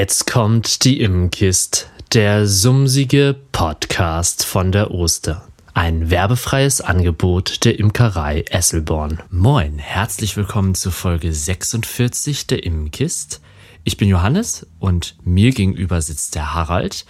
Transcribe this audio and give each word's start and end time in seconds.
Jetzt 0.00 0.30
kommt 0.30 0.84
die 0.84 1.00
Immenkist, 1.00 1.90
der 2.12 2.46
sumsige 2.46 3.34
Podcast 3.50 4.44
von 4.44 4.70
der 4.70 4.92
Oster. 4.92 5.48
Ein 5.74 6.08
werbefreies 6.08 6.80
Angebot 6.80 7.64
der 7.64 7.80
Imkerei 7.80 8.44
Esselborn. 8.48 9.20
Moin, 9.28 9.80
herzlich 9.80 10.36
willkommen 10.36 10.76
zu 10.76 10.92
Folge 10.92 11.32
46 11.32 12.46
der 12.46 12.62
Immenkist. 12.62 13.40
Ich 13.82 13.96
bin 13.96 14.08
Johannes 14.08 14.68
und 14.78 15.16
mir 15.24 15.50
gegenüber 15.50 16.00
sitzt 16.00 16.36
der 16.36 16.54
Harald. 16.54 17.04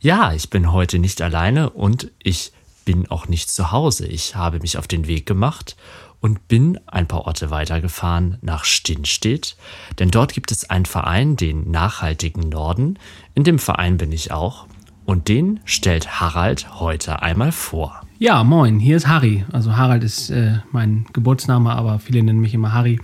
Ja, 0.00 0.32
ich 0.32 0.48
bin 0.48 0.72
heute 0.72 0.98
nicht 0.98 1.20
alleine 1.20 1.68
und 1.68 2.10
ich 2.22 2.52
bin 2.86 3.06
auch 3.10 3.28
nicht 3.28 3.50
zu 3.50 3.70
Hause. 3.70 4.06
Ich 4.06 4.34
habe 4.34 4.60
mich 4.60 4.78
auf 4.78 4.88
den 4.88 5.06
Weg 5.06 5.26
gemacht 5.26 5.76
und 6.24 6.48
bin 6.48 6.78
ein 6.86 7.06
paar 7.06 7.26
Orte 7.26 7.50
weitergefahren 7.50 8.38
nach 8.40 8.64
Stinnstedt, 8.64 9.58
denn 9.98 10.10
dort 10.10 10.32
gibt 10.32 10.52
es 10.52 10.70
einen 10.70 10.86
Verein, 10.86 11.36
den 11.36 11.70
Nachhaltigen 11.70 12.48
Norden. 12.48 12.98
In 13.34 13.44
dem 13.44 13.58
Verein 13.58 13.98
bin 13.98 14.10
ich 14.10 14.32
auch 14.32 14.66
und 15.04 15.28
den 15.28 15.60
stellt 15.66 16.22
Harald 16.22 16.80
heute 16.80 17.20
einmal 17.20 17.52
vor. 17.52 18.00
Ja, 18.18 18.42
moin, 18.42 18.78
hier 18.78 18.96
ist 18.96 19.06
Harry. 19.06 19.44
Also 19.52 19.76
Harald 19.76 20.02
ist 20.02 20.30
äh, 20.30 20.60
mein 20.72 21.04
Geburtsname, 21.12 21.70
aber 21.74 21.98
viele 21.98 22.22
nennen 22.22 22.40
mich 22.40 22.54
immer 22.54 22.72
Harry. 22.72 22.98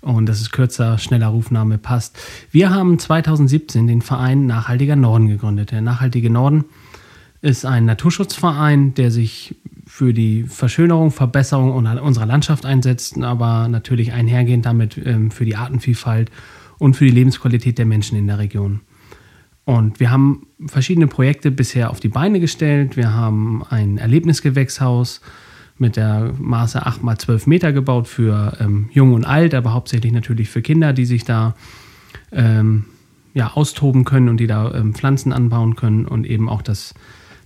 Und 0.00 0.24
das 0.24 0.40
ist 0.40 0.50
kürzer, 0.50 0.96
schneller 0.96 1.28
Rufname, 1.28 1.76
passt. 1.76 2.16
Wir 2.50 2.70
haben 2.70 2.98
2017 2.98 3.86
den 3.86 4.00
Verein 4.00 4.46
Nachhaltiger 4.46 4.96
Norden 4.96 5.28
gegründet. 5.28 5.70
Der 5.70 5.82
Nachhaltige 5.82 6.30
Norden 6.30 6.64
ist 7.42 7.66
ein 7.66 7.84
Naturschutzverein, 7.84 8.94
der 8.94 9.10
sich 9.10 9.54
für 9.94 10.12
die 10.12 10.42
Verschönerung, 10.42 11.12
Verbesserung 11.12 11.72
unserer 11.72 12.26
Landschaft 12.26 12.66
einsetzt, 12.66 13.16
aber 13.22 13.68
natürlich 13.68 14.12
einhergehend 14.12 14.66
damit 14.66 14.98
ähm, 14.98 15.30
für 15.30 15.44
die 15.44 15.54
Artenvielfalt 15.54 16.32
und 16.80 16.94
für 16.94 17.04
die 17.04 17.12
Lebensqualität 17.12 17.78
der 17.78 17.86
Menschen 17.86 18.18
in 18.18 18.26
der 18.26 18.40
Region. 18.40 18.80
Und 19.64 20.00
wir 20.00 20.10
haben 20.10 20.48
verschiedene 20.66 21.06
Projekte 21.06 21.52
bisher 21.52 21.90
auf 21.90 22.00
die 22.00 22.08
Beine 22.08 22.40
gestellt. 22.40 22.96
Wir 22.96 23.12
haben 23.12 23.62
ein 23.70 23.98
Erlebnisgewächshaus 23.98 25.20
mit 25.78 25.94
der 25.94 26.32
Maße 26.40 26.84
8 26.84 27.00
x 27.04 27.24
12 27.26 27.46
Meter 27.46 27.72
gebaut 27.72 28.08
für 28.08 28.56
ähm, 28.58 28.88
Jung 28.92 29.12
und 29.12 29.24
Alt, 29.24 29.54
aber 29.54 29.74
hauptsächlich 29.74 30.12
natürlich 30.12 30.50
für 30.50 30.60
Kinder, 30.60 30.92
die 30.92 31.04
sich 31.04 31.22
da 31.22 31.54
ähm, 32.32 32.86
ja, 33.32 33.52
austoben 33.52 34.04
können 34.04 34.28
und 34.28 34.38
die 34.38 34.48
da 34.48 34.74
ähm, 34.74 34.92
Pflanzen 34.92 35.32
anbauen 35.32 35.76
können 35.76 36.04
und 36.04 36.26
eben 36.26 36.48
auch 36.48 36.62
das 36.62 36.94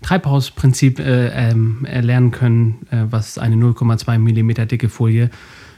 Treibhausprinzip 0.03 1.01
äh, 1.01 1.29
ähm, 1.29 1.85
erlernen 1.85 2.31
können, 2.31 2.87
äh, 2.91 3.05
was 3.11 3.39
eine 3.39 3.57
0,2 3.57 4.19
mm 4.19 4.69
dicke 4.69 4.89
Folie 4.89 5.31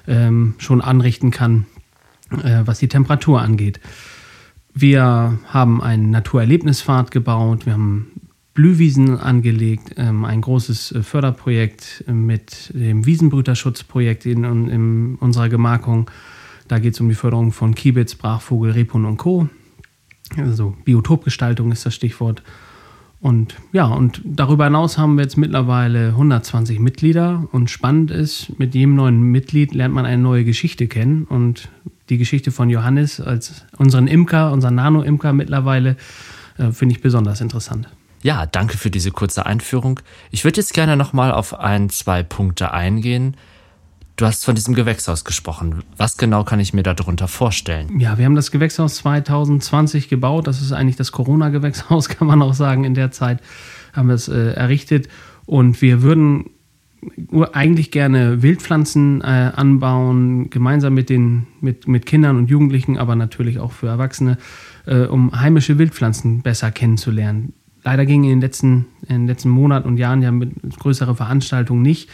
ähm, 0.06 0.54
schon 0.58 0.80
anrichten 0.80 1.30
kann, 1.30 1.66
äh, 2.42 2.62
was 2.64 2.78
die 2.78 2.88
Temperatur 2.88 3.40
angeht. 3.40 3.80
Wir 4.74 5.38
haben 5.46 5.82
einen 5.82 6.10
Naturerlebnispfad 6.10 7.10
gebaut, 7.10 7.66
wir 7.66 7.72
haben 7.72 8.12
Blühwiesen 8.54 9.18
angelegt, 9.18 9.94
ähm, 9.96 10.24
ein 10.24 10.40
großes 10.40 10.92
äh, 10.92 11.02
Förderprojekt 11.02 12.04
mit 12.06 12.72
dem 12.74 13.06
Wiesenbrüterschutzprojekt 13.06 14.26
in, 14.26 14.44
in 14.44 15.14
unserer 15.16 15.48
Gemarkung. 15.48 16.10
Da 16.68 16.78
geht 16.78 16.94
es 16.94 17.00
um 17.00 17.08
die 17.08 17.14
Förderung 17.14 17.52
von 17.52 17.74
Kiebitz, 17.74 18.14
Brachvogel, 18.16 18.72
Rebhund 18.72 19.06
und 19.06 19.16
Co. 19.16 19.48
Also 20.36 20.76
Biotopgestaltung 20.84 21.72
ist 21.72 21.86
das 21.86 21.94
Stichwort. 21.94 22.42
Und 23.20 23.54
ja, 23.72 23.86
und 23.86 24.22
darüber 24.24 24.64
hinaus 24.64 24.96
haben 24.96 25.16
wir 25.16 25.22
jetzt 25.22 25.36
mittlerweile 25.36 26.08
120 26.08 26.78
Mitglieder. 26.78 27.46
Und 27.52 27.68
spannend 27.68 28.10
ist, 28.10 28.58
mit 28.58 28.74
jedem 28.74 28.94
neuen 28.94 29.20
Mitglied 29.20 29.74
lernt 29.74 29.94
man 29.94 30.06
eine 30.06 30.22
neue 30.22 30.44
Geschichte 30.44 30.88
kennen. 30.88 31.24
Und 31.24 31.68
die 32.08 32.16
Geschichte 32.16 32.50
von 32.50 32.70
Johannes 32.70 33.20
als 33.20 33.66
unseren 33.76 34.06
Imker, 34.06 34.52
unseren 34.52 34.74
Nano-Imker 34.76 35.34
mittlerweile, 35.34 35.96
äh, 36.56 36.72
finde 36.72 36.94
ich 36.94 37.02
besonders 37.02 37.42
interessant. 37.42 37.88
Ja, 38.22 38.46
danke 38.46 38.76
für 38.76 38.90
diese 38.90 39.10
kurze 39.10 39.46
Einführung. 39.46 40.00
Ich 40.30 40.44
würde 40.44 40.58
jetzt 40.58 40.74
gerne 40.74 40.96
nochmal 40.96 41.32
auf 41.32 41.58
ein, 41.58 41.88
zwei 41.90 42.22
Punkte 42.22 42.72
eingehen. 42.72 43.36
Du 44.20 44.26
hast 44.26 44.44
von 44.44 44.54
diesem 44.54 44.74
Gewächshaus 44.74 45.24
gesprochen. 45.24 45.82
Was 45.96 46.18
genau 46.18 46.44
kann 46.44 46.60
ich 46.60 46.74
mir 46.74 46.82
darunter 46.82 47.26
vorstellen? 47.26 47.98
Ja, 47.98 48.18
wir 48.18 48.26
haben 48.26 48.34
das 48.34 48.50
Gewächshaus 48.50 48.96
2020 48.96 50.10
gebaut. 50.10 50.46
Das 50.46 50.60
ist 50.60 50.72
eigentlich 50.72 50.96
das 50.96 51.10
Corona-Gewächshaus, 51.10 52.08
kann 52.10 52.28
man 52.28 52.42
auch 52.42 52.52
sagen. 52.52 52.84
In 52.84 52.92
der 52.92 53.12
Zeit 53.12 53.40
haben 53.94 54.08
wir 54.08 54.14
es 54.14 54.28
äh, 54.28 54.52
errichtet. 54.52 55.08
Und 55.46 55.80
wir 55.80 56.02
würden 56.02 56.50
eigentlich 57.52 57.92
gerne 57.92 58.42
Wildpflanzen 58.42 59.22
äh, 59.22 59.24
anbauen, 59.24 60.50
gemeinsam 60.50 60.92
mit, 60.92 61.08
den, 61.08 61.46
mit, 61.62 61.88
mit 61.88 62.04
Kindern 62.04 62.36
und 62.36 62.50
Jugendlichen, 62.50 62.98
aber 62.98 63.16
natürlich 63.16 63.58
auch 63.58 63.72
für 63.72 63.86
Erwachsene, 63.86 64.36
äh, 64.84 65.04
um 65.04 65.32
heimische 65.40 65.78
Wildpflanzen 65.78 66.42
besser 66.42 66.70
kennenzulernen. 66.70 67.54
Leider 67.84 68.04
ging 68.04 68.24
in 68.24 68.30
den 68.30 68.40
letzten, 68.42 68.84
in 69.08 69.20
den 69.20 69.26
letzten 69.28 69.48
Monaten 69.48 69.88
und 69.88 69.96
Jahren 69.96 70.20
ja 70.20 70.30
mit 70.30 70.78
größere 70.78 71.14
Veranstaltungen 71.14 71.80
nicht. 71.80 72.10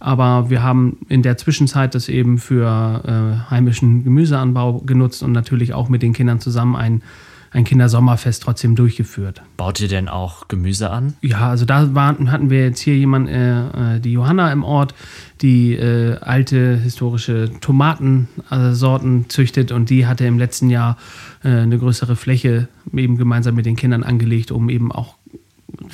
Aber 0.00 0.48
wir 0.48 0.62
haben 0.62 0.98
in 1.08 1.22
der 1.22 1.36
Zwischenzeit 1.36 1.94
das 1.94 2.08
eben 2.08 2.38
für 2.38 3.02
äh, 3.46 3.50
heimischen 3.50 4.02
Gemüseanbau 4.02 4.80
genutzt 4.80 5.22
und 5.22 5.32
natürlich 5.32 5.74
auch 5.74 5.90
mit 5.90 6.02
den 6.02 6.14
Kindern 6.14 6.40
zusammen 6.40 6.74
ein, 6.74 7.02
ein 7.50 7.64
Kindersommerfest 7.64 8.42
trotzdem 8.42 8.76
durchgeführt. 8.76 9.42
Baut 9.58 9.78
ihr 9.78 9.88
denn 9.88 10.08
auch 10.08 10.48
Gemüse 10.48 10.90
an? 10.90 11.14
Ja, 11.20 11.50
also 11.50 11.66
da 11.66 11.94
waren, 11.94 12.32
hatten 12.32 12.48
wir 12.48 12.64
jetzt 12.64 12.80
hier 12.80 12.96
jemanden, 12.96 13.28
äh, 13.28 13.96
äh, 13.96 14.00
die 14.00 14.12
Johanna 14.12 14.50
im 14.52 14.64
Ort, 14.64 14.94
die 15.42 15.74
äh, 15.74 16.16
alte 16.20 16.76
historische 16.76 17.50
Tomatensorten 17.60 19.28
züchtet 19.28 19.70
und 19.70 19.90
die 19.90 20.06
hatte 20.06 20.24
im 20.24 20.38
letzten 20.38 20.70
Jahr 20.70 20.96
äh, 21.44 21.48
eine 21.48 21.78
größere 21.78 22.16
Fläche 22.16 22.68
eben 22.94 23.18
gemeinsam 23.18 23.54
mit 23.54 23.66
den 23.66 23.76
Kindern 23.76 24.02
angelegt, 24.02 24.50
um 24.50 24.70
eben 24.70 24.90
auch 24.92 25.16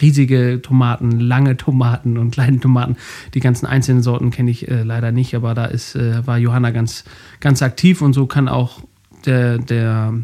riesige 0.01 0.61
Tomaten, 0.63 1.21
lange 1.21 1.57
Tomaten 1.57 2.19
und 2.19 2.31
kleine 2.31 2.61
Tomaten. 2.61 2.97
Die 3.35 3.41
ganzen 3.41 3.67
einzelnen 3.67 4.03
Sorten 4.03 4.31
kenne 4.31 4.51
ich 4.51 4.69
äh, 4.69 4.83
leider 4.83 5.13
nicht, 5.13 5.35
aber 5.35 5.55
da 5.55 5.67
ist, 5.67 5.95
äh, 5.95 6.27
war 6.27 6.39
Johanna 6.39 6.71
ganz, 6.71 7.05
ganz 7.41 7.63
aktiv 7.63 8.03
und 8.03 8.13
so 8.13 8.27
kann 8.27 8.49
auch 8.49 8.81
der, 9.25 9.59
der, 9.59 10.15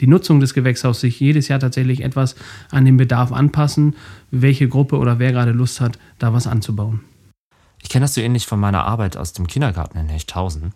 die 0.00 0.06
Nutzung 0.06 0.40
des 0.40 0.54
Gewächshauses 0.54 1.00
sich 1.00 1.20
jedes 1.20 1.48
Jahr 1.48 1.60
tatsächlich 1.60 2.02
etwas 2.02 2.36
an 2.70 2.84
den 2.84 2.96
Bedarf 2.96 3.32
anpassen, 3.32 3.96
welche 4.30 4.68
Gruppe 4.68 4.98
oder 4.98 5.18
wer 5.18 5.32
gerade 5.32 5.52
Lust 5.52 5.80
hat, 5.80 5.98
da 6.18 6.32
was 6.32 6.46
anzubauen. 6.46 7.00
Ich 7.82 7.88
kenne 7.88 8.04
das 8.04 8.14
so 8.14 8.20
ähnlich 8.20 8.46
von 8.46 8.60
meiner 8.60 8.84
Arbeit 8.84 9.16
aus 9.16 9.32
dem 9.32 9.46
Kindergarten 9.46 9.98
in 9.98 10.08
Hechthausen. 10.08 10.72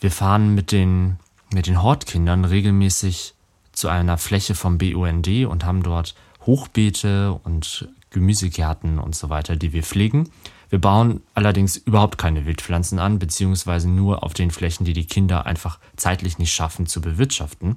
Wir 0.00 0.10
fahren 0.10 0.54
mit 0.54 0.72
den, 0.72 1.16
mit 1.52 1.66
den 1.66 1.82
Hortkindern 1.82 2.44
regelmäßig 2.44 3.34
zu 3.72 3.88
einer 3.88 4.16
Fläche 4.18 4.54
vom 4.54 4.78
BUND 4.78 5.28
und 5.46 5.64
haben 5.64 5.82
dort 5.82 6.14
Hochbeete 6.46 7.32
und 7.44 7.88
Gemüsegärten 8.10 8.98
und 8.98 9.14
so 9.14 9.28
weiter, 9.28 9.56
die 9.56 9.72
wir 9.72 9.82
pflegen. 9.82 10.30
Wir 10.68 10.80
bauen 10.80 11.20
allerdings 11.34 11.76
überhaupt 11.76 12.18
keine 12.18 12.46
Wildpflanzen 12.46 12.98
an, 12.98 13.18
beziehungsweise 13.18 13.88
nur 13.88 14.22
auf 14.22 14.34
den 14.34 14.50
Flächen, 14.50 14.84
die 14.84 14.92
die 14.92 15.06
Kinder 15.06 15.46
einfach 15.46 15.78
zeitlich 15.96 16.38
nicht 16.38 16.52
schaffen 16.52 16.86
zu 16.86 17.00
bewirtschaften. 17.00 17.76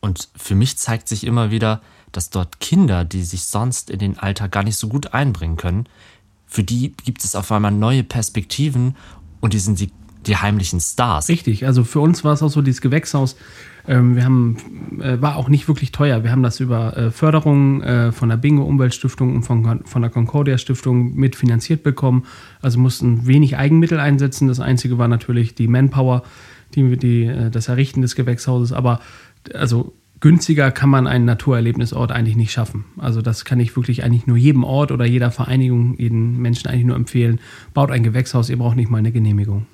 Und 0.00 0.28
für 0.36 0.54
mich 0.54 0.78
zeigt 0.78 1.08
sich 1.08 1.24
immer 1.24 1.50
wieder, 1.50 1.82
dass 2.12 2.30
dort 2.30 2.60
Kinder, 2.60 3.04
die 3.04 3.22
sich 3.22 3.44
sonst 3.44 3.90
in 3.90 3.98
den 3.98 4.18
Alltag 4.18 4.52
gar 4.52 4.62
nicht 4.62 4.76
so 4.76 4.88
gut 4.88 5.12
einbringen 5.12 5.56
können, 5.56 5.88
für 6.46 6.62
die 6.64 6.92
gibt 7.04 7.24
es 7.24 7.34
auf 7.34 7.52
einmal 7.52 7.72
neue 7.72 8.04
Perspektiven 8.04 8.96
und 9.40 9.52
die 9.52 9.58
sind 9.58 9.80
die, 9.80 9.90
die 10.26 10.36
heimlichen 10.36 10.80
Stars. 10.80 11.28
Richtig, 11.28 11.66
also 11.66 11.84
für 11.84 12.00
uns 12.00 12.24
war 12.24 12.32
es 12.32 12.42
auch 12.42 12.48
so, 12.48 12.62
dieses 12.62 12.80
Gewächshaus 12.80 13.36
wir 13.86 14.24
haben, 14.24 14.56
äh, 15.00 15.20
war 15.20 15.36
auch 15.36 15.48
nicht 15.48 15.68
wirklich 15.68 15.92
teuer. 15.92 16.24
Wir 16.24 16.32
haben 16.32 16.42
das 16.42 16.60
über 16.60 16.96
äh, 16.96 17.10
Förderung 17.10 17.82
äh, 17.82 18.12
von 18.12 18.28
der 18.28 18.36
Bingo 18.36 18.64
Umweltstiftung 18.64 19.34
und 19.34 19.42
von, 19.42 19.82
von 19.84 20.02
der 20.02 20.10
Concordia 20.10 20.58
Stiftung 20.58 21.14
mitfinanziert 21.14 21.82
bekommen. 21.82 22.24
Also 22.60 22.78
mussten 22.80 23.26
wenig 23.26 23.56
Eigenmittel 23.56 24.00
einsetzen. 24.00 24.48
Das 24.48 24.60
Einzige 24.60 24.98
war 24.98 25.08
natürlich 25.08 25.54
die 25.54 25.68
Manpower, 25.68 26.24
die, 26.74 26.96
die, 26.96 27.50
das 27.50 27.68
Errichten 27.68 28.02
des 28.02 28.16
Gewächshauses. 28.16 28.72
Aber 28.72 29.00
also 29.54 29.94
günstiger 30.20 30.70
kann 30.72 30.90
man 30.90 31.06
einen 31.06 31.24
Naturerlebnisort 31.24 32.10
eigentlich 32.10 32.36
nicht 32.36 32.52
schaffen. 32.52 32.86
Also 32.98 33.22
das 33.22 33.44
kann 33.44 33.60
ich 33.60 33.76
wirklich 33.76 34.02
eigentlich 34.02 34.26
nur 34.26 34.36
jedem 34.36 34.64
Ort 34.64 34.90
oder 34.90 35.04
jeder 35.04 35.30
Vereinigung, 35.30 35.96
jeden 35.98 36.40
Menschen 36.40 36.68
eigentlich 36.68 36.86
nur 36.86 36.96
empfehlen. 36.96 37.40
Baut 37.74 37.90
ein 37.90 38.02
Gewächshaus, 38.02 38.50
ihr 38.50 38.58
braucht 38.58 38.76
nicht 38.76 38.90
mal 38.90 38.98
eine 38.98 39.12
Genehmigung. 39.12 39.66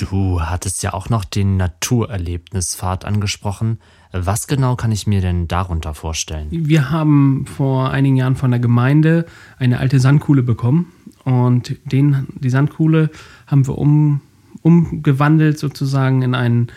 Du 0.00 0.40
hattest 0.40 0.82
ja 0.82 0.94
auch 0.94 1.10
noch 1.10 1.26
den 1.26 1.58
Naturerlebnispfad 1.58 3.04
angesprochen. 3.04 3.78
Was 4.12 4.46
genau 4.46 4.74
kann 4.74 4.92
ich 4.92 5.06
mir 5.06 5.20
denn 5.20 5.46
darunter 5.46 5.92
vorstellen? 5.92 6.48
Wir 6.50 6.90
haben 6.90 7.44
vor 7.44 7.90
einigen 7.90 8.16
Jahren 8.16 8.34
von 8.34 8.50
der 8.50 8.60
Gemeinde 8.60 9.26
eine 9.58 9.78
alte 9.78 10.00
Sandkuhle 10.00 10.42
bekommen 10.42 10.90
und 11.24 11.76
den, 11.84 12.26
die 12.34 12.48
Sandkuhle 12.48 13.10
haben 13.46 13.66
wir 13.66 13.76
um, 13.76 14.22
umgewandelt 14.62 15.58
sozusagen 15.58 16.22
in 16.22 16.34
einen 16.34 16.68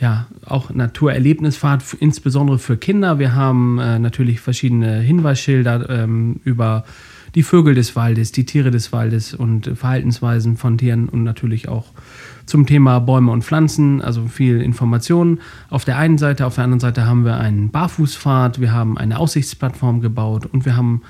ja, 0.00 0.26
auch 0.44 0.70
Naturerlebnispfad, 0.70 1.94
insbesondere 2.00 2.58
für 2.58 2.76
Kinder. 2.76 3.20
Wir 3.20 3.36
haben 3.36 3.78
äh, 3.78 4.00
natürlich 4.00 4.40
verschiedene 4.40 4.98
Hinweisschilder 4.98 5.88
ähm, 5.88 6.40
über 6.42 6.84
die 7.34 7.42
Vögel 7.42 7.74
des 7.74 7.96
Waldes, 7.96 8.32
die 8.32 8.44
Tiere 8.44 8.70
des 8.70 8.92
Waldes 8.92 9.34
und 9.34 9.70
Verhaltensweisen 9.74 10.56
von 10.56 10.78
Tieren 10.78 11.08
und 11.08 11.22
natürlich 11.22 11.68
auch 11.68 11.92
zum 12.46 12.66
Thema 12.66 12.98
Bäume 12.98 13.30
und 13.30 13.44
Pflanzen, 13.44 14.00
also 14.00 14.26
viel 14.26 14.60
Informationen. 14.60 15.40
Auf 15.70 15.84
der 15.84 15.98
einen 15.98 16.18
Seite, 16.18 16.46
auf 16.46 16.54
der 16.54 16.64
anderen 16.64 16.80
Seite 16.80 17.06
haben 17.06 17.24
wir 17.24 17.36
einen 17.36 17.70
Barfußpfad, 17.70 18.60
wir 18.60 18.72
haben 18.72 18.96
eine 18.96 19.18
Aussichtsplattform 19.18 20.00
gebaut 20.00 20.46
und 20.46 20.64
wir 20.64 20.76
haben 20.76 21.02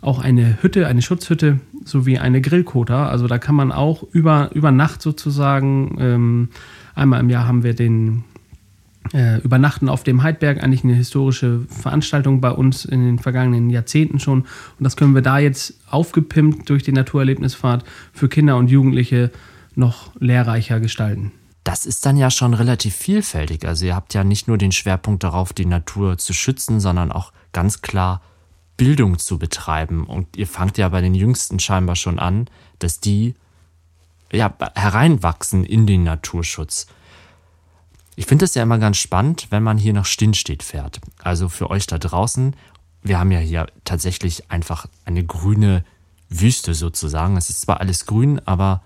auch 0.00 0.18
eine 0.18 0.62
Hütte, 0.62 0.86
eine 0.86 1.02
Schutzhütte 1.02 1.60
sowie 1.84 2.18
eine 2.18 2.40
Grillkota. 2.40 3.08
Also 3.08 3.26
da 3.26 3.38
kann 3.38 3.54
man 3.54 3.72
auch 3.72 4.04
über, 4.12 4.50
über 4.54 4.70
Nacht 4.70 5.02
sozusagen, 5.02 5.96
ähm, 5.98 6.48
einmal 6.94 7.20
im 7.20 7.30
Jahr 7.30 7.46
haben 7.46 7.62
wir 7.62 7.74
den 7.74 8.24
äh, 9.12 9.38
Übernachten 9.40 9.88
auf 9.88 10.02
dem 10.02 10.22
Heidberg, 10.22 10.62
eigentlich 10.62 10.84
eine 10.84 10.94
historische 10.94 11.60
Veranstaltung 11.68 12.40
bei 12.40 12.50
uns 12.50 12.84
in 12.84 13.04
den 13.04 13.18
vergangenen 13.18 13.70
Jahrzehnten 13.70 14.18
schon. 14.18 14.40
Und 14.40 14.48
das 14.80 14.96
können 14.96 15.14
wir 15.14 15.22
da 15.22 15.38
jetzt 15.38 15.74
aufgepimpt 15.90 16.68
durch 16.70 16.82
die 16.82 16.92
Naturerlebnisfahrt 16.92 17.84
für 18.12 18.28
Kinder 18.28 18.56
und 18.56 18.70
Jugendliche 18.70 19.30
noch 19.74 20.12
lehrreicher 20.18 20.80
gestalten. 20.80 21.32
Das 21.64 21.86
ist 21.86 22.04
dann 22.04 22.16
ja 22.16 22.30
schon 22.30 22.54
relativ 22.54 22.94
vielfältig. 22.94 23.66
Also 23.66 23.86
ihr 23.86 23.94
habt 23.94 24.14
ja 24.14 24.22
nicht 24.22 24.48
nur 24.48 24.58
den 24.58 24.72
Schwerpunkt 24.72 25.24
darauf, 25.24 25.52
die 25.52 25.66
Natur 25.66 26.18
zu 26.18 26.32
schützen, 26.32 26.78
sondern 26.78 27.10
auch 27.10 27.32
ganz 27.52 27.80
klar 27.80 28.20
Bildung 28.76 29.18
zu 29.18 29.38
betreiben. 29.38 30.04
Und 30.04 30.36
ihr 30.36 30.46
fangt 30.46 30.76
ja 30.76 30.88
bei 30.88 31.00
den 31.00 31.14
Jüngsten 31.14 31.58
scheinbar 31.58 31.96
schon 31.96 32.18
an, 32.18 32.48
dass 32.80 33.00
die 33.00 33.34
ja, 34.30 34.52
hereinwachsen 34.74 35.64
in 35.64 35.86
den 35.86 36.04
Naturschutz. 36.04 36.86
Ich 38.16 38.26
finde 38.26 38.44
es 38.44 38.54
ja 38.54 38.62
immer 38.62 38.78
ganz 38.78 38.96
spannend, 38.96 39.48
wenn 39.50 39.62
man 39.62 39.78
hier 39.78 39.92
nach 39.92 40.06
Stinnstedt 40.06 40.62
fährt. 40.62 41.00
Also 41.22 41.48
für 41.48 41.70
euch 41.70 41.86
da 41.86 41.98
draußen, 41.98 42.54
wir 43.02 43.18
haben 43.18 43.32
ja 43.32 43.40
hier 43.40 43.66
tatsächlich 43.84 44.50
einfach 44.50 44.86
eine 45.04 45.24
grüne 45.24 45.84
Wüste 46.28 46.74
sozusagen. 46.74 47.36
Es 47.36 47.50
ist 47.50 47.62
zwar 47.62 47.80
alles 47.80 48.06
grün, 48.06 48.40
aber 48.44 48.82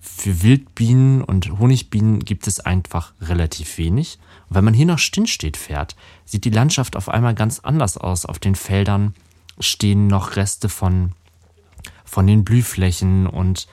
für 0.00 0.42
Wildbienen 0.42 1.22
und 1.22 1.58
Honigbienen 1.58 2.20
gibt 2.20 2.48
es 2.48 2.58
einfach 2.60 3.12
relativ 3.20 3.78
wenig. 3.78 4.18
Und 4.48 4.56
wenn 4.56 4.64
man 4.64 4.74
hier 4.74 4.86
nach 4.86 4.98
Stinnstedt 4.98 5.56
fährt, 5.56 5.94
sieht 6.24 6.44
die 6.44 6.50
Landschaft 6.50 6.96
auf 6.96 7.08
einmal 7.08 7.34
ganz 7.34 7.60
anders 7.60 7.96
aus. 7.96 8.26
Auf 8.26 8.40
den 8.40 8.56
Feldern 8.56 9.14
stehen 9.60 10.08
noch 10.08 10.34
Reste 10.34 10.68
von, 10.68 11.12
von 12.04 12.26
den 12.26 12.44
Blühflächen 12.44 13.28
und 13.28 13.68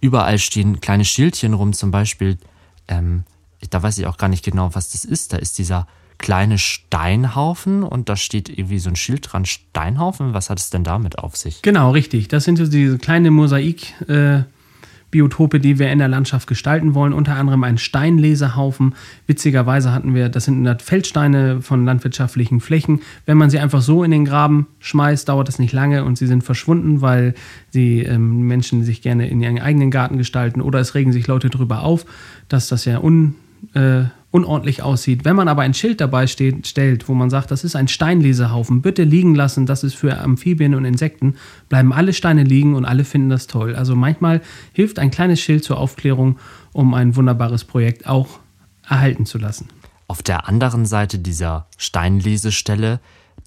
überall 0.00 0.38
stehen 0.40 0.80
kleine 0.80 1.04
Schildchen 1.04 1.54
rum, 1.54 1.72
zum 1.72 1.92
Beispiel 1.92 2.36
ähm, 2.88 3.22
da 3.70 3.82
weiß 3.82 3.98
ich 3.98 4.06
auch 4.06 4.18
gar 4.18 4.28
nicht 4.28 4.44
genau, 4.44 4.74
was 4.74 4.90
das 4.90 5.04
ist. 5.04 5.32
Da 5.32 5.36
ist 5.36 5.58
dieser 5.58 5.86
kleine 6.18 6.58
Steinhaufen 6.58 7.82
und 7.82 8.08
da 8.08 8.16
steht 8.16 8.48
irgendwie 8.48 8.78
so 8.78 8.88
ein 8.88 8.96
Schild 8.96 9.32
dran, 9.32 9.44
Steinhaufen. 9.44 10.34
Was 10.34 10.50
hat 10.50 10.58
es 10.58 10.70
denn 10.70 10.84
damit 10.84 11.18
auf 11.18 11.36
sich? 11.36 11.62
Genau, 11.62 11.90
richtig. 11.90 12.28
Das 12.28 12.44
sind 12.44 12.56
so 12.56 12.66
diese 12.66 12.98
kleinen 12.98 13.34
Mosaik. 13.34 14.08
Äh 14.08 14.44
die 15.14 15.78
wir 15.78 15.92
in 15.92 15.98
der 15.98 16.08
Landschaft 16.08 16.48
gestalten 16.48 16.94
wollen. 16.94 17.12
Unter 17.12 17.36
anderem 17.36 17.62
ein 17.64 17.76
Steinleserhaufen. 17.76 18.94
Witzigerweise 19.26 19.92
hatten 19.92 20.14
wir, 20.14 20.28
das 20.30 20.46
sind 20.46 20.66
Feldsteine 20.80 21.60
von 21.60 21.84
landwirtschaftlichen 21.84 22.60
Flächen. 22.60 23.00
Wenn 23.26 23.36
man 23.36 23.50
sie 23.50 23.58
einfach 23.58 23.82
so 23.82 24.04
in 24.04 24.10
den 24.10 24.24
Graben 24.24 24.68
schmeißt, 24.80 25.28
dauert 25.28 25.48
das 25.48 25.58
nicht 25.58 25.72
lange 25.72 26.04
und 26.04 26.16
sie 26.16 26.26
sind 26.26 26.44
verschwunden, 26.44 27.02
weil 27.02 27.34
die 27.74 28.00
ähm, 28.00 28.46
Menschen 28.46 28.84
sich 28.84 29.02
gerne 29.02 29.28
in 29.28 29.42
ihren 29.42 29.60
eigenen 29.60 29.90
Garten 29.90 30.16
gestalten 30.16 30.62
oder 30.62 30.80
es 30.80 30.94
regen 30.94 31.12
sich 31.12 31.26
Leute 31.26 31.50
darüber 31.50 31.82
auf, 31.82 32.06
dass 32.48 32.68
das 32.68 32.86
ja 32.86 32.98
un 32.98 33.34
äh, 33.74 34.04
unordentlich 34.32 34.82
aussieht. 34.82 35.24
Wenn 35.24 35.36
man 35.36 35.46
aber 35.46 35.62
ein 35.62 35.74
Schild 35.74 36.00
dabei 36.00 36.26
steht, 36.26 36.66
stellt, 36.66 37.08
wo 37.08 37.14
man 37.14 37.30
sagt, 37.30 37.50
das 37.50 37.64
ist 37.64 37.76
ein 37.76 37.86
Steinlesehaufen, 37.86 38.80
bitte 38.80 39.04
liegen 39.04 39.34
lassen, 39.34 39.66
das 39.66 39.84
ist 39.84 39.94
für 39.94 40.18
Amphibien 40.18 40.74
und 40.74 40.86
Insekten, 40.86 41.36
bleiben 41.68 41.92
alle 41.92 42.14
Steine 42.14 42.42
liegen 42.42 42.74
und 42.74 42.86
alle 42.86 43.04
finden 43.04 43.28
das 43.28 43.46
toll. 43.46 43.76
Also 43.76 43.94
manchmal 43.94 44.40
hilft 44.72 44.98
ein 44.98 45.10
kleines 45.10 45.40
Schild 45.40 45.64
zur 45.64 45.78
Aufklärung, 45.78 46.38
um 46.72 46.94
ein 46.94 47.14
wunderbares 47.14 47.64
Projekt 47.64 48.06
auch 48.06 48.40
erhalten 48.88 49.26
zu 49.26 49.38
lassen. 49.38 49.68
Auf 50.08 50.22
der 50.22 50.48
anderen 50.48 50.86
Seite 50.86 51.18
dieser 51.18 51.66
Steinlesestelle, 51.76 53.00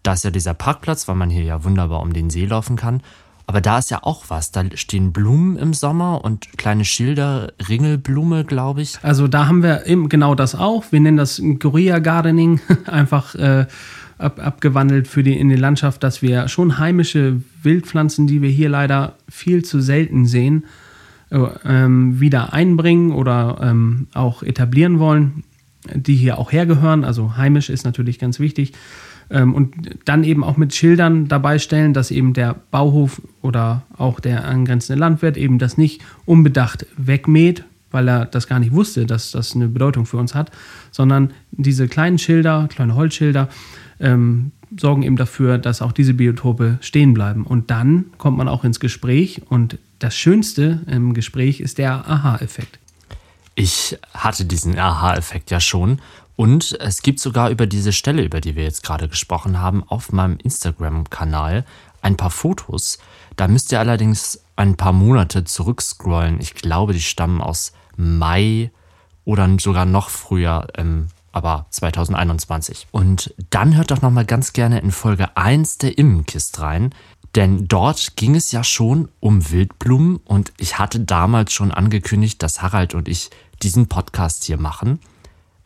da 0.03 0.13
ist 0.13 0.23
ja 0.23 0.31
dieser 0.31 0.53
Parkplatz, 0.53 1.07
weil 1.07 1.15
man 1.15 1.31
hier 1.31 1.43
ja 1.43 1.63
wunderbar 1.63 2.01
um 2.01 2.13
den 2.13 2.29
See 2.29 2.45
laufen 2.45 2.75
kann. 2.75 3.01
Aber 3.47 3.61
da 3.61 3.77
ist 3.77 3.91
ja 3.91 3.99
auch 4.01 4.25
was. 4.29 4.51
Da 4.51 4.63
stehen 4.73 5.13
Blumen 5.13 5.57
im 5.57 5.73
Sommer 5.73 6.23
und 6.23 6.57
kleine 6.57 6.83
Schilder, 6.83 7.53
Ringelblume, 7.69 8.43
glaube 8.43 8.81
ich. 8.81 8.97
Also 9.03 9.27
da 9.27 9.47
haben 9.47 9.61
wir 9.61 9.85
eben 9.85 10.09
genau 10.09 10.33
das 10.33 10.55
auch. 10.55 10.91
Wir 10.91 10.99
nennen 10.99 11.17
das 11.17 11.41
Guerilla 11.59 11.99
Gardening, 11.99 12.59
einfach 12.85 13.35
äh, 13.35 13.67
ab, 14.17 14.39
abgewandelt 14.43 15.07
für 15.07 15.23
die 15.23 15.37
in 15.37 15.49
die 15.49 15.55
Landschaft, 15.55 16.03
dass 16.03 16.21
wir 16.21 16.47
schon 16.47 16.79
heimische 16.79 17.41
Wildpflanzen, 17.61 18.27
die 18.27 18.41
wir 18.41 18.49
hier 18.49 18.69
leider 18.69 19.15
viel 19.29 19.63
zu 19.63 19.79
selten 19.79 20.25
sehen, 20.25 20.65
äh, 21.29 21.37
ähm, 21.65 22.19
wieder 22.19 22.53
einbringen 22.53 23.11
oder 23.11 23.59
ähm, 23.61 24.07
auch 24.13 24.41
etablieren 24.41 24.99
wollen, 24.99 25.43
die 25.93 26.15
hier 26.15 26.39
auch 26.39 26.51
hergehören. 26.51 27.03
Also 27.03 27.37
heimisch 27.37 27.69
ist 27.69 27.85
natürlich 27.85 28.17
ganz 28.17 28.39
wichtig. 28.39 28.73
Ähm, 29.29 29.53
und 29.53 29.73
dann 30.05 30.23
eben 30.23 30.43
auch 30.43 30.57
mit 30.57 30.73
Schildern 30.73 31.27
dabei 31.27 31.59
stellen, 31.59 31.93
dass 31.93 32.11
eben 32.11 32.33
der 32.33 32.55
Bauhof 32.71 33.21
oder 33.41 33.83
auch 33.97 34.19
der 34.19 34.45
angrenzende 34.45 34.99
Landwirt 34.99 35.37
eben 35.37 35.59
das 35.59 35.77
nicht 35.77 36.01
unbedacht 36.25 36.85
wegmäht, 36.97 37.63
weil 37.91 38.07
er 38.07 38.25
das 38.25 38.47
gar 38.47 38.59
nicht 38.59 38.73
wusste, 38.73 39.05
dass 39.05 39.31
das 39.31 39.55
eine 39.55 39.67
Bedeutung 39.67 40.05
für 40.05 40.17
uns 40.17 40.35
hat, 40.35 40.51
sondern 40.91 41.31
diese 41.51 41.87
kleinen 41.87 42.19
Schilder, 42.19 42.67
kleine 42.69 42.95
Holzschilder, 42.95 43.49
ähm, 43.99 44.51
sorgen 44.77 45.03
eben 45.03 45.15
dafür, 45.15 45.57
dass 45.57 45.81
auch 45.81 45.91
diese 45.91 46.13
Biotope 46.13 46.77
stehen 46.81 47.13
bleiben. 47.13 47.45
Und 47.45 47.71
dann 47.71 48.05
kommt 48.17 48.37
man 48.37 48.47
auch 48.47 48.63
ins 48.63 48.79
Gespräch 48.79 49.41
und 49.49 49.77
das 49.99 50.15
Schönste 50.15 50.81
im 50.87 51.13
Gespräch 51.13 51.61
ist 51.61 51.77
der 51.77 52.07
Aha-Effekt. 52.09 52.79
Ich 53.55 53.97
hatte 54.13 54.43
diesen 54.43 54.77
Aha-Effekt 54.77 55.49
ja 55.49 55.61
schon 55.61 55.99
und 56.35 56.77
es 56.79 57.01
gibt 57.01 57.19
sogar 57.19 57.49
über 57.49 57.67
diese 57.67 57.93
Stelle, 57.93 58.23
über 58.23 58.41
die 58.41 58.55
wir 58.55 58.63
jetzt 58.63 58.83
gerade 58.83 59.07
gesprochen 59.07 59.59
haben, 59.59 59.83
auf 59.83 60.11
meinem 60.11 60.37
Instagram-Kanal 60.37 61.65
ein 62.01 62.17
paar 62.17 62.29
Fotos. 62.29 62.99
Da 63.35 63.47
müsst 63.47 63.71
ihr 63.71 63.79
allerdings 63.79 64.41
ein 64.55 64.75
paar 64.75 64.93
Monate 64.93 65.43
zurückscrollen. 65.43 66.39
Ich 66.39 66.53
glaube, 66.53 66.93
die 66.93 67.01
stammen 67.01 67.41
aus 67.41 67.73
Mai 67.97 68.71
oder 69.23 69.49
sogar 69.59 69.85
noch 69.85 70.09
früher, 70.09 70.67
ähm, 70.75 71.07
aber 71.31 71.65
2021. 71.69 72.87
Und 72.91 73.33
dann 73.49 73.75
hört 73.75 73.91
doch 73.91 74.01
noch 74.01 74.11
mal 74.11 74.25
ganz 74.25 74.53
gerne 74.53 74.79
in 74.79 74.91
Folge 74.91 75.35
1 75.35 75.79
der 75.79 75.97
Immenkist 75.97 76.59
rein. 76.59 76.93
Denn 77.35 77.67
dort 77.67 78.15
ging 78.15 78.35
es 78.35 78.51
ja 78.53 78.63
schon 78.63 79.09
um 79.19 79.51
Wildblumen 79.51 80.17
und 80.23 80.53
ich 80.57 80.79
hatte 80.79 81.01
damals 81.01 81.51
schon 81.51 81.71
angekündigt, 81.71 82.41
dass 82.41 82.61
Harald 82.61 82.93
und 82.93 83.09
ich 83.09 83.29
diesen 83.61 83.87
Podcast 83.87 84.45
hier 84.45 84.57
machen. 84.57 84.99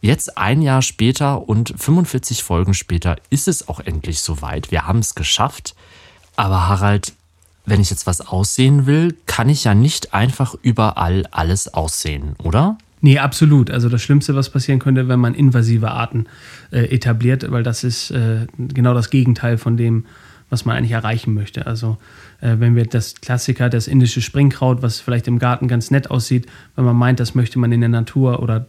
Jetzt 0.02 0.38
ein 0.38 0.62
Jahr 0.62 0.82
später 0.82 1.50
und 1.50 1.74
45 1.78 2.44
Folgen 2.44 2.74
später 2.74 3.18
ist 3.30 3.48
es 3.48 3.68
auch 3.68 3.82
endlich 3.82 4.22
soweit. 4.22 4.72
Wir 4.72 4.88
haben 4.88 5.00
es 5.00 5.14
geschafft. 5.14 5.76
Aber 6.38 6.70
Harald, 6.70 7.14
wenn 7.66 7.82
ich 7.82 7.90
jetzt 7.90 8.08
was 8.08 8.22
aussehen 8.22 8.86
will, 8.86 9.18
kann 9.26 9.50
ich 9.50 9.66
ja 9.66 9.76
nicht 9.76 10.14
einfach 10.14 10.56
überall 10.62 11.26
alles 11.32 11.74
aussehen, 11.74 12.36
oder? 12.42 12.78
Nee, 13.02 13.20
absolut. 13.20 13.72
Also 13.72 13.90
das 13.90 14.02
Schlimmste, 14.02 14.36
was 14.36 14.50
passieren 14.50 14.80
könnte, 14.80 15.08
wenn 15.10 15.20
man 15.20 15.34
invasive 15.34 15.92
Arten 15.92 16.28
äh, 16.72 16.84
etabliert, 16.86 17.50
weil 17.52 17.64
das 17.64 17.84
ist 17.84 18.12
äh, 18.12 18.48
genau 18.58 18.94
das 18.94 19.10
Gegenteil 19.10 19.58
von 19.58 19.76
dem, 19.76 20.06
was 20.50 20.66
man 20.66 20.78
eigentlich 20.78 20.92
erreichen 20.92 21.34
möchte. 21.34 21.68
Also 21.68 21.98
äh, 22.42 22.56
wenn 22.60 22.76
wir 22.76 22.86
das 22.86 23.16
Klassiker, 23.16 23.70
das 23.70 23.88
indische 23.88 24.22
Springkraut, 24.22 24.82
was 24.82 25.00
vielleicht 25.00 25.28
im 25.28 25.40
Garten 25.40 25.68
ganz 25.68 25.92
nett 25.92 26.10
aussieht, 26.12 26.48
wenn 26.76 26.86
man 26.86 26.96
meint, 26.96 27.20
das 27.20 27.36
möchte 27.36 27.60
man 27.60 27.72
in 27.72 27.82
der 27.82 27.90
Natur 27.90 28.42
oder 28.42 28.66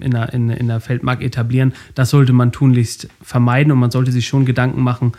in 0.00 0.12
der, 0.12 0.32
in, 0.32 0.50
in 0.50 0.68
der 0.68 0.80
Feldmark 0.80 1.22
etablieren. 1.22 1.74
Das 1.94 2.10
sollte 2.10 2.32
man 2.32 2.52
tunlichst 2.52 3.08
vermeiden 3.22 3.72
und 3.72 3.78
man 3.78 3.90
sollte 3.90 4.12
sich 4.12 4.26
schon 4.26 4.46
Gedanken 4.46 4.82
machen, 4.82 5.12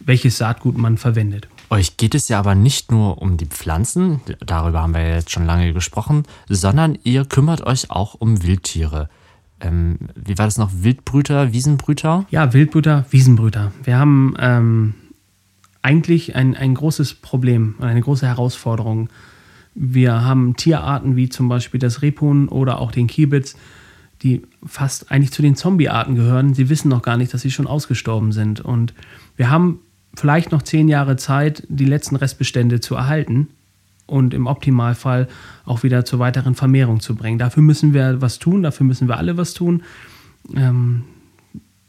welches 0.00 0.38
Saatgut 0.38 0.76
man 0.76 0.98
verwendet. 0.98 1.48
Euch 1.70 1.96
geht 1.96 2.14
es 2.14 2.28
ja 2.28 2.38
aber 2.38 2.54
nicht 2.54 2.90
nur 2.90 3.22
um 3.22 3.36
die 3.36 3.46
Pflanzen, 3.46 4.20
darüber 4.44 4.82
haben 4.82 4.94
wir 4.94 5.00
ja 5.02 5.14
jetzt 5.14 5.30
schon 5.30 5.46
lange 5.46 5.72
gesprochen, 5.72 6.24
sondern 6.48 6.98
ihr 7.02 7.24
kümmert 7.24 7.62
euch 7.62 7.90
auch 7.90 8.14
um 8.14 8.42
Wildtiere. 8.42 9.08
Ähm, 9.60 9.98
wie 10.14 10.36
war 10.36 10.46
das 10.46 10.58
noch? 10.58 10.70
Wildbrüter, 10.74 11.52
Wiesenbrüter? 11.52 12.26
Ja, 12.30 12.52
Wildbrüter, 12.52 13.06
Wiesenbrüter. 13.10 13.72
Wir 13.84 13.96
haben 13.96 14.34
ähm, 14.38 14.94
eigentlich 15.82 16.34
ein, 16.36 16.56
ein 16.56 16.74
großes 16.74 17.14
Problem 17.14 17.74
und 17.78 17.84
eine 17.84 18.00
große 18.00 18.26
Herausforderung. 18.26 19.08
Wir 19.74 20.24
haben 20.24 20.56
Tierarten 20.56 21.16
wie 21.16 21.28
zum 21.28 21.48
Beispiel 21.48 21.80
das 21.80 22.02
Rebhuhn 22.02 22.48
oder 22.48 22.78
auch 22.78 22.92
den 22.92 23.06
Kiebitz, 23.08 23.56
die 24.22 24.42
fast 24.64 25.10
eigentlich 25.10 25.32
zu 25.32 25.42
den 25.42 25.56
Zombie-Arten 25.56 26.14
gehören. 26.14 26.54
Sie 26.54 26.68
wissen 26.68 26.88
noch 26.88 27.02
gar 27.02 27.16
nicht, 27.16 27.34
dass 27.34 27.42
sie 27.42 27.50
schon 27.50 27.66
ausgestorben 27.66 28.32
sind. 28.32 28.60
Und 28.60 28.94
wir 29.36 29.50
haben 29.50 29.80
vielleicht 30.14 30.52
noch 30.52 30.62
zehn 30.62 30.88
Jahre 30.88 31.16
Zeit, 31.16 31.64
die 31.68 31.84
letzten 31.84 32.16
Restbestände 32.16 32.80
zu 32.80 32.94
erhalten 32.94 33.48
und 34.06 34.34
im 34.34 34.46
Optimalfall 34.46 35.26
auch 35.64 35.82
wieder 35.82 36.04
zur 36.04 36.18
weiteren 36.18 36.54
Vermehrung 36.54 37.00
zu 37.00 37.14
bringen. 37.16 37.38
Dafür 37.38 37.62
müssen 37.62 37.94
wir 37.94 38.20
was 38.20 38.38
tun, 38.38 38.62
dafür 38.62 38.86
müssen 38.86 39.08
wir 39.08 39.16
alle 39.16 39.36
was 39.36 39.54
tun. 39.54 39.82
Ähm, 40.54 41.04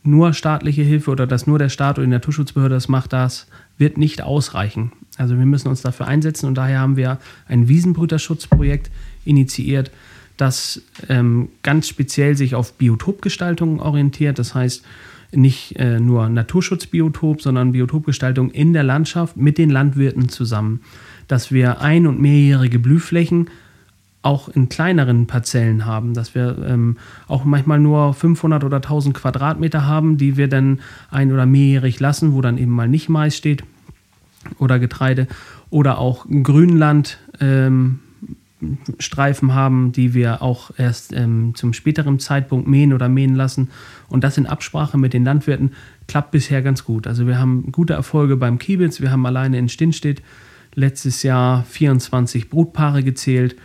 nur 0.04 0.34
staatliche 0.34 0.84
Hilfe 0.84 1.12
oder 1.12 1.28
dass 1.28 1.48
nur 1.48 1.60
der 1.60 1.70
Staat 1.70 1.98
oder 1.98 2.06
die 2.06 2.12
Naturschutzbehörde 2.12 2.76
das 2.76 2.90
macht, 2.90 3.14
das 3.14 3.48
wird 3.78 3.98
nicht 3.98 4.22
ausreichen. 4.22 4.92
Also 5.18 5.38
wir 5.38 5.46
müssen 5.46 5.68
uns 5.68 5.82
dafür 5.82 6.08
einsetzen 6.08 6.48
und 6.48 6.56
daher 6.56 6.80
haben 6.80 6.98
wir 6.98 7.20
ein 7.48 7.68
Wiesenbrüterschutzprojekt 7.68 8.92
initiiert, 9.26 9.92
das 10.38 10.82
ähm, 11.10 11.50
ganz 11.62 11.88
speziell 11.88 12.36
sich 12.36 12.56
auf 12.56 12.74
Biotopgestaltung 12.74 13.80
orientiert. 13.80 14.40
Das 14.40 14.56
heißt, 14.56 14.84
nicht 15.32 15.78
äh, 15.78 16.00
nur 16.00 16.30
Naturschutzbiotop, 16.30 17.42
sondern 17.42 17.72
Biotopgestaltung 17.72 18.52
in 18.52 18.74
der 18.74 18.84
Landschaft 18.84 19.38
mit 19.38 19.58
den 19.58 19.70
Landwirten 19.70 20.30
zusammen. 20.30 20.82
Dass 21.28 21.52
wir 21.52 21.82
ein- 21.82 22.08
und 22.08 22.20
mehrjährige 22.20 22.80
Blühflächen 22.80 23.50
auch 24.24 24.48
in 24.48 24.70
kleineren 24.70 25.28
Parzellen 25.28 25.86
haben, 25.86 26.14
dass 26.14 26.34
wir 26.34 26.58
ähm, 26.66 26.98
auch 27.28 27.44
manchmal 27.44 27.80
nur 27.80 28.14
500 28.14 28.64
oder 28.64 28.78
1000 28.78 29.14
Quadratmeter 29.14 29.86
haben, 29.86 30.18
die 30.18 30.38
wir 30.38 30.48
dann 30.48 30.80
ein- 31.12 31.32
oder 31.32 31.46
mehrjährig 31.46 32.00
lassen, 32.00 32.34
wo 32.34 32.42
dann 32.42 32.58
eben 32.58 32.72
mal 32.72 32.88
nicht 32.88 33.10
Mais 33.10 33.36
steht 33.36 33.64
oder 34.58 34.80
Getreide 34.80 35.28
oder 35.70 35.98
auch 35.98 36.26
Grünland 36.30 37.20
ähm, 37.42 38.00
haben, 39.50 39.92
die 39.92 40.14
wir 40.14 40.42
auch 40.42 40.72
erst 40.78 41.12
ähm, 41.12 41.54
zum 41.56 41.74
späteren 41.74 42.18
Zeitpunkt 42.20 42.66
mähen 42.66 42.94
oder 42.94 43.10
mähen 43.10 43.36
lassen. 43.36 43.72
Und 44.08 44.24
das 44.24 44.38
in 44.38 44.48
Absprache 44.48 44.98
mit 44.98 45.14
den 45.14 45.26
Landwirten 45.26 45.74
klappt 46.08 46.32
bisher 46.32 46.62
ganz 46.62 46.86
gut. 46.86 47.08
Also 47.08 47.28
wir 47.28 47.40
haben 47.40 47.74
gute 47.74 47.94
Erfolge 47.94 48.38
beim 48.38 48.58
Kiebitz. 48.58 49.02
Wir 49.02 49.12
haben 49.12 49.26
alleine 49.26 49.58
in 49.58 49.68
Stinstedt 49.68 50.22
letztes 50.76 51.24
Jahr 51.24 51.66
24 51.66 52.50
Brutpaare 52.50 53.04
gezählt 53.04 53.58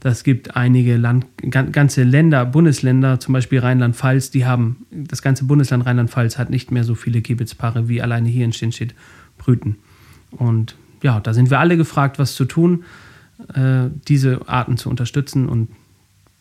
das 0.00 0.24
gibt 0.24 0.56
einige 0.56 0.96
Land, 0.96 1.26
ganze 1.50 2.04
Länder, 2.04 2.46
Bundesländer, 2.46 3.20
zum 3.20 3.34
Beispiel 3.34 3.60
Rheinland-Pfalz, 3.60 4.30
die 4.30 4.46
haben, 4.46 4.86
das 4.90 5.20
ganze 5.20 5.44
Bundesland 5.44 5.84
Rheinland-Pfalz 5.84 6.38
hat 6.38 6.48
nicht 6.48 6.70
mehr 6.70 6.84
so 6.84 6.94
viele 6.94 7.20
Kiebitzpaare 7.20 7.88
wie 7.88 8.00
alleine 8.00 8.28
hier 8.28 8.46
in 8.46 8.54
Stinstedt 8.54 8.94
brüten. 9.36 9.76
Und 10.30 10.76
ja, 11.02 11.20
da 11.20 11.34
sind 11.34 11.50
wir 11.50 11.60
alle 11.60 11.76
gefragt, 11.76 12.18
was 12.18 12.34
zu 12.34 12.46
tun, 12.46 12.84
äh, 13.54 13.88
diese 14.08 14.48
Arten 14.48 14.78
zu 14.78 14.88
unterstützen 14.88 15.48
und 15.48 15.68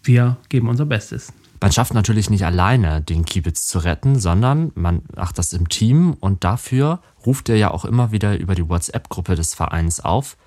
wir 0.03 0.37
geben 0.47 0.69
unser 0.69 0.85
Bestes. 0.85 1.33
Man 1.61 1.73
schafft 1.73 1.93
natürlich 1.93 2.29
nicht 2.29 2.45
alleine, 2.45 3.01
den 3.01 3.25
Kiebitz 3.25 3.67
zu 3.67 3.79
retten, 3.79 4.17
sondern 4.17 4.71
man 4.75 5.01
macht 5.13 5.37
das 5.37 5.51
im 5.51 5.67
Team 5.67 6.13
und 6.13 6.45
dafür 6.45 7.01
ruft 7.25 7.49
er 7.49 7.57
ja 7.57 7.71
auch 7.71 7.83
immer 7.83 8.13
wieder 8.13 8.39
über 8.39 8.55
die 8.55 8.67
WhatsApp-Gruppe 8.69 9.35
des 9.35 9.53
Vereins 9.53 9.99
auf. 9.99 10.37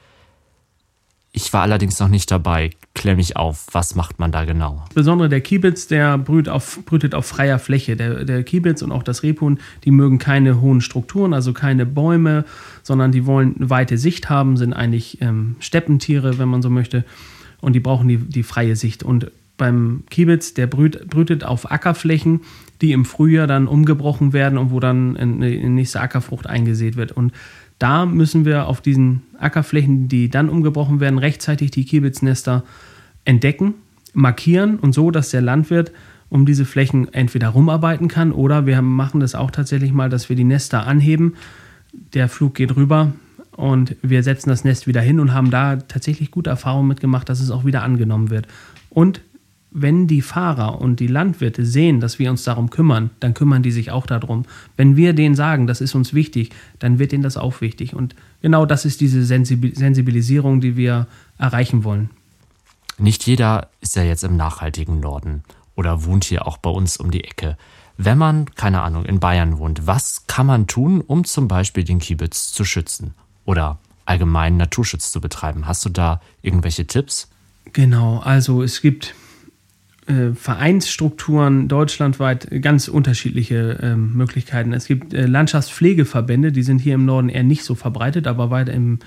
Ich 1.35 1.51
war 1.55 1.63
allerdings 1.63 1.99
noch 1.99 2.09
nicht 2.09 2.31
dabei. 2.31 2.71
Klär 2.95 3.17
mich 3.17 3.37
auf, 3.37 3.67
was 3.73 3.95
macht 3.95 4.19
man 4.19 4.33
da 4.33 4.45
genau? 4.45 4.85
Besondere 4.95 5.31
der 5.31 5.41
Kiebitz, 5.41 5.87
der 5.87 6.19
brüt 6.19 6.47
auf, 6.47 6.81
brütet 6.85 7.15
auf 7.15 7.25
freier 7.25 7.59
Fläche. 7.59 7.97
Der, 7.97 8.25
der 8.27 8.43
Kiebitz 8.43 8.83
und 8.83 8.93
auch 8.93 9.03
das 9.03 9.23
Rebhuhn, 9.23 9.59
die 9.85 9.93
mögen 9.93 10.19
keine 10.19 10.61
hohen 10.61 10.83
Strukturen, 10.83 11.33
also 11.33 11.55
keine 11.55 11.87
Bäume, 11.87 12.45
sondern 12.83 13.13
die 13.13 13.25
wollen 13.25 13.55
weite 13.59 13.97
Sicht 13.97 14.29
haben, 14.29 14.59
sind 14.59 14.75
eigentlich 14.75 15.23
ähm, 15.23 15.57
Steppentiere, 15.59 16.39
wenn 16.39 16.51
man 16.51 16.61
so 16.61 16.69
möchte. 16.69 17.03
Und 17.63 17.73
die 17.73 17.81
brauchen 17.81 18.09
die, 18.09 18.19
die 18.19 18.43
freie 18.43 18.77
Sicht. 18.77 19.03
Und 19.03 19.31
beim 19.57 20.05
Kiebitz, 20.11 20.53
der 20.53 20.67
brüt, 20.67 21.09
brütet 21.09 21.45
auf 21.45 21.71
Ackerflächen, 21.71 22.41
die 22.83 22.93
im 22.93 23.07
Frühjahr 23.07 23.47
dann 23.47 23.69
umgebrochen 23.69 24.35
werden 24.35 24.59
und 24.59 24.71
wo 24.71 24.81
dann 24.81 25.17
eine 25.17 25.49
nächste 25.71 26.01
Ackerfrucht 26.01 26.47
eingesät 26.47 26.97
wird. 26.97 27.13
Und 27.13 27.33
da 27.83 28.07
müssen 28.07 28.45
wir 28.45 28.69
auf 28.69 28.81
diesen 28.81 29.23
Ackerflächen, 29.39 30.07
die 30.07 30.29
dann 30.29 30.49
umgebrochen 30.49 31.01
werden, 31.01 31.19
rechtzeitig 31.19 31.73
die 31.73 31.85
Kiebitznester 31.85 32.63
entdecken, 33.25 33.75
markieren 34.15 34.79
und 34.79 34.93
so, 34.93 35.11
dass 35.11 35.31
der 35.31 35.41
Landwirt 35.41 35.91
um 36.29 36.47
diese 36.47 36.65
Flächen 36.65 37.13
entweder 37.13 37.49
rumarbeiten 37.49 38.07
kann 38.07 38.31
oder 38.31 38.67
wir 38.67 38.81
machen 38.83 39.19
das 39.19 39.35
auch 39.35 39.51
tatsächlich 39.51 39.93
mal, 39.93 40.09
dass 40.09 40.29
wir 40.29 40.37
die 40.37 40.45
Nester 40.45 40.87
anheben. 40.87 41.35
Der 42.15 42.29
Flug 42.29 42.55
geht 42.55 42.77
rüber 42.77 43.13
und 43.57 43.97
wir 44.01 44.23
setzen 44.23 44.49
das 44.49 44.63
Nest 44.63 44.87
wieder 44.87 45.01
hin 45.01 45.19
und 45.19 45.35
haben 45.35 45.51
da 45.51 45.77
tatsächlich 45.77 46.31
gute 46.31 46.51
Erfahrungen 46.51 46.87
mitgemacht, 46.87 47.29
dass 47.29 47.41
es 47.41 47.51
auch 47.51 47.65
wieder 47.65 47.83
angenommen 47.83 48.31
wird. 48.31 48.47
Und 48.91 49.21
wenn 49.75 50.07
die 50.07 50.23
Fahrer 50.23 50.81
und 50.81 51.01
die 51.01 51.07
Landwirte 51.07 51.65
sehen, 51.65 52.01
dass 52.01 52.19
wir 52.19 52.31
uns 52.31 52.45
darum 52.45 52.71
kümmern, 52.71 53.11
dann 53.21 53.35
kümmern 53.35 53.63
die 53.63 53.71
sich 53.71 53.91
auch 53.91 54.07
darum. 54.07 54.45
Wenn 54.77 54.97
wir 54.97 55.13
denen 55.13 55.35
sagen, 55.35 55.67
das 55.67 55.81
ist 55.81 55.95
uns 55.95 56.13
wichtig, 56.13 56.51
dann 56.79 56.99
wird 56.99 57.13
ihnen 57.13 57.23
das 57.23 57.37
auch 57.37 57.61
wichtig. 57.61 57.95
Und 57.95 58.15
genau 58.43 58.67
das 58.67 58.85
ist 58.85 59.01
diese 59.01 59.25
Sensibilisierung, 59.25 60.61
die 60.61 60.77
wir 60.77 61.07
erreichen 61.39 61.85
wollen. 61.85 62.11
Nicht 62.99 63.27
jeder 63.27 63.69
ist 63.81 63.97
ja 63.97 64.03
jetzt 64.03 64.25
im 64.25 64.37
nachhaltigen 64.37 65.01
Norden 65.01 65.43
oder 65.75 66.05
wohnt 66.05 66.25
hier 66.25 66.47
auch 66.47 66.59
bei 66.59 66.71
uns 66.71 66.99
um 66.99 67.11
die 67.11 67.25
Ecke. 67.25 67.57
Wenn 67.97 68.19
man, 68.19 68.47
keine 68.55 68.83
Ahnung, 68.83 69.05
in 69.05 69.21
Bayern 69.21 69.59
wohnt, 69.59 69.87
was 69.87 70.27
kann 70.27 70.47
man 70.47 70.67
tun, 70.67 71.01
um 71.01 71.25
zum 71.25 71.49
Beispiel 71.49 71.85
den 71.85 71.99
Kiebitz 71.99 72.53
zu 72.53 72.65
schützen 72.65 73.15
oder 73.45 73.79
allgemein 74.05 74.57
Naturschutz 74.57 75.11
zu 75.13 75.21
betreiben? 75.21 75.67
Hast 75.67 75.85
du 75.85 75.89
da 75.89 76.21
irgendwelche 76.43 76.87
Tipps? 76.87 77.29
Genau, 77.73 78.19
also 78.19 78.63
es 78.63 78.83
gibt 78.83 79.15
äh, 80.07 80.35
Vereinsstrukturen 80.35 81.69
deutschlandweit 81.69 82.49
ganz 82.61 82.89
unterschiedliche 82.89 83.79
äh, 83.81 83.97
Möglichkeiten. 83.97 84.73
Es 84.73 84.87
gibt 84.87 85.15
äh, 85.15 85.27
Landschaftspflegeverbände, 85.27 86.51
die 86.51 86.63
sind 86.63 86.81
hier 86.81 86.95
im 86.95 87.05
Norden 87.05 87.29
eher 87.29 87.45
nicht 87.45 87.65
so 87.65 87.75
verbreitet, 87.75 88.27
aber 88.27 88.51
weiter 88.51 88.73
im, 88.73 88.99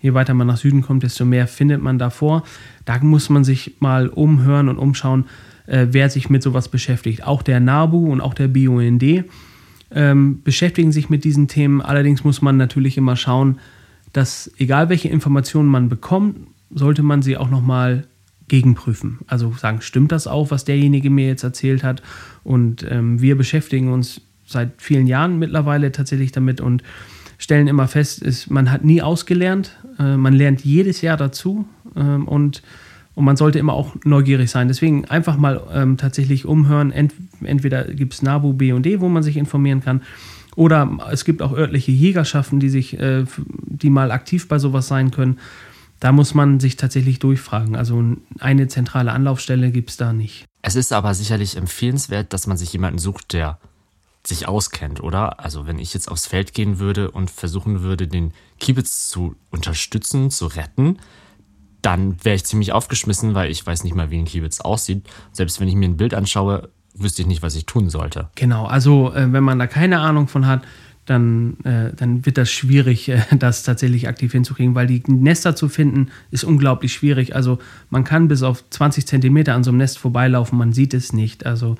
je 0.00 0.14
weiter 0.14 0.34
man 0.34 0.46
nach 0.46 0.56
Süden 0.56 0.82
kommt, 0.82 1.02
desto 1.02 1.24
mehr 1.24 1.48
findet 1.48 1.82
man 1.82 1.98
davor. 1.98 2.44
Da 2.84 2.98
muss 3.00 3.28
man 3.28 3.42
sich 3.42 3.76
mal 3.80 4.08
umhören 4.08 4.68
und 4.68 4.78
umschauen, 4.78 5.24
äh, 5.66 5.88
wer 5.90 6.10
sich 6.10 6.30
mit 6.30 6.42
sowas 6.42 6.68
beschäftigt. 6.68 7.26
Auch 7.26 7.42
der 7.42 7.58
NABU 7.58 8.12
und 8.12 8.20
auch 8.20 8.34
der 8.34 8.48
BUND 8.48 9.24
ähm, 9.90 10.42
beschäftigen 10.42 10.92
sich 10.92 11.10
mit 11.10 11.24
diesen 11.24 11.48
Themen. 11.48 11.80
Allerdings 11.80 12.24
muss 12.24 12.42
man 12.42 12.56
natürlich 12.56 12.96
immer 12.96 13.16
schauen, 13.16 13.58
dass 14.12 14.50
egal 14.58 14.88
welche 14.88 15.08
Informationen 15.08 15.68
man 15.68 15.88
bekommt, 15.88 16.36
sollte 16.70 17.02
man 17.02 17.22
sie 17.22 17.36
auch 17.36 17.50
nochmal 17.50 18.06
gegenprüfen. 18.48 19.18
Also 19.26 19.52
sagen, 19.52 19.80
stimmt 19.80 20.12
das 20.12 20.26
auch, 20.26 20.50
was 20.50 20.64
derjenige 20.64 21.10
mir 21.10 21.26
jetzt 21.26 21.42
erzählt 21.42 21.82
hat? 21.82 22.02
Und 22.44 22.86
ähm, 22.88 23.20
wir 23.20 23.36
beschäftigen 23.36 23.92
uns 23.92 24.20
seit 24.46 24.80
vielen 24.80 25.06
Jahren 25.06 25.38
mittlerweile 25.38 25.92
tatsächlich 25.92 26.32
damit 26.32 26.60
und 26.60 26.82
stellen 27.38 27.66
immer 27.66 27.88
fest, 27.88 28.22
ist, 28.22 28.50
man 28.50 28.70
hat 28.70 28.84
nie 28.84 29.02
ausgelernt, 29.02 29.76
äh, 29.98 30.16
man 30.16 30.32
lernt 30.32 30.64
jedes 30.64 31.00
Jahr 31.02 31.16
dazu 31.16 31.66
ähm, 31.96 32.26
und, 32.28 32.62
und 33.14 33.24
man 33.24 33.36
sollte 33.36 33.58
immer 33.58 33.74
auch 33.74 33.96
neugierig 34.04 34.50
sein. 34.50 34.68
Deswegen 34.68 35.04
einfach 35.06 35.36
mal 35.36 35.60
ähm, 35.72 35.96
tatsächlich 35.96 36.46
umhören. 36.46 36.92
Ent, 36.92 37.12
entweder 37.42 37.84
gibt 37.84 38.14
es 38.14 38.22
NABU, 38.22 38.54
BD, 38.54 39.00
wo 39.00 39.08
man 39.08 39.22
sich 39.22 39.36
informieren 39.36 39.82
kann, 39.82 40.02
oder 40.54 40.98
es 41.12 41.26
gibt 41.26 41.42
auch 41.42 41.52
örtliche 41.52 41.92
Jägerschaften, 41.92 42.60
die 42.60 42.70
sich, 42.70 42.98
äh, 42.98 43.24
die 43.66 43.90
mal 43.90 44.10
aktiv 44.10 44.48
bei 44.48 44.58
sowas 44.58 44.88
sein 44.88 45.10
können 45.10 45.36
da 46.00 46.12
muss 46.12 46.34
man 46.34 46.60
sich 46.60 46.76
tatsächlich 46.76 47.18
durchfragen. 47.18 47.76
Also 47.76 48.02
eine 48.38 48.68
zentrale 48.68 49.12
Anlaufstelle 49.12 49.70
gibt 49.70 49.90
es 49.90 49.96
da 49.96 50.12
nicht. 50.12 50.44
Es 50.62 50.74
ist 50.76 50.92
aber 50.92 51.14
sicherlich 51.14 51.56
empfehlenswert, 51.56 52.32
dass 52.32 52.46
man 52.46 52.56
sich 52.56 52.72
jemanden 52.72 52.98
sucht, 52.98 53.32
der 53.32 53.58
sich 54.26 54.48
auskennt, 54.48 55.02
oder? 55.02 55.40
Also 55.40 55.66
wenn 55.66 55.78
ich 55.78 55.94
jetzt 55.94 56.10
aufs 56.10 56.26
Feld 56.26 56.52
gehen 56.52 56.78
würde 56.78 57.10
und 57.10 57.30
versuchen 57.30 57.82
würde, 57.82 58.08
den 58.08 58.32
Kiebitz 58.58 59.08
zu 59.08 59.36
unterstützen, 59.50 60.30
zu 60.30 60.46
retten, 60.46 60.98
dann 61.82 62.24
wäre 62.24 62.34
ich 62.34 62.44
ziemlich 62.44 62.72
aufgeschmissen, 62.72 63.34
weil 63.34 63.50
ich 63.50 63.64
weiß 63.64 63.84
nicht 63.84 63.94
mal, 63.94 64.10
wie 64.10 64.18
ein 64.18 64.24
Kiebitz 64.24 64.60
aussieht. 64.60 65.06
Selbst 65.30 65.60
wenn 65.60 65.68
ich 65.68 65.76
mir 65.76 65.88
ein 65.88 65.96
Bild 65.96 66.14
anschaue, 66.14 66.70
wüsste 66.94 67.22
ich 67.22 67.28
nicht, 67.28 67.42
was 67.42 67.54
ich 67.54 67.66
tun 67.66 67.90
sollte. 67.90 68.28
Genau, 68.34 68.66
also 68.66 69.14
äh, 69.14 69.32
wenn 69.32 69.44
man 69.44 69.58
da 69.58 69.66
keine 69.66 70.00
Ahnung 70.00 70.28
von 70.28 70.46
hat, 70.46 70.62
dann, 71.06 71.56
äh, 71.64 71.92
dann 71.96 72.26
wird 72.26 72.36
das 72.36 72.50
schwierig, 72.50 73.08
äh, 73.08 73.22
das 73.38 73.62
tatsächlich 73.62 74.08
aktiv 74.08 74.32
hinzukriegen, 74.32 74.74
weil 74.74 74.86
die 74.86 75.02
Nester 75.06 75.56
zu 75.56 75.68
finden 75.68 76.08
ist 76.30 76.44
unglaublich 76.44 76.92
schwierig. 76.92 77.34
Also 77.34 77.58
man 77.90 78.04
kann 78.04 78.28
bis 78.28 78.42
auf 78.42 78.68
20 78.70 79.06
Zentimeter 79.06 79.54
an 79.54 79.64
so 79.64 79.70
einem 79.70 79.78
Nest 79.78 79.98
vorbeilaufen, 79.98 80.58
man 80.58 80.72
sieht 80.72 80.92
es 80.94 81.12
nicht. 81.12 81.46
Also 81.46 81.76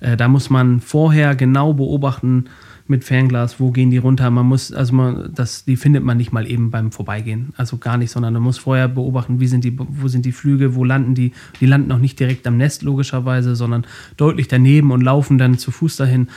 äh, 0.00 0.16
da 0.16 0.28
muss 0.28 0.50
man 0.50 0.80
vorher 0.80 1.36
genau 1.36 1.74
beobachten 1.74 2.46
mit 2.90 3.04
Fernglas, 3.04 3.60
wo 3.60 3.70
gehen 3.70 3.90
die 3.90 3.98
runter. 3.98 4.28
Man 4.30 4.46
muss, 4.46 4.72
also 4.72 4.92
man, 4.94 5.30
das, 5.32 5.64
die 5.64 5.76
findet 5.76 6.04
man 6.04 6.16
nicht 6.16 6.32
mal 6.32 6.50
eben 6.50 6.70
beim 6.70 6.90
Vorbeigehen. 6.90 7.54
Also 7.56 7.78
gar 7.78 7.96
nicht, 7.96 8.10
sondern 8.10 8.34
man 8.34 8.42
muss 8.42 8.58
vorher 8.58 8.88
beobachten, 8.88 9.38
wie 9.38 9.46
sind 9.46 9.64
die, 9.64 9.78
wo 9.78 10.08
sind 10.08 10.26
die 10.26 10.32
Flüge, 10.32 10.74
wo 10.74 10.84
landen 10.84 11.14
die. 11.14 11.32
Die 11.60 11.66
landen 11.66 11.92
auch 11.92 11.98
nicht 11.98 12.18
direkt 12.18 12.46
am 12.48 12.56
Nest 12.56 12.82
logischerweise, 12.82 13.54
sondern 13.54 13.86
deutlich 14.16 14.48
daneben 14.48 14.90
und 14.90 15.02
laufen 15.02 15.38
dann 15.38 15.56
zu 15.56 15.70
Fuß 15.70 15.96
dahin. 15.96 16.28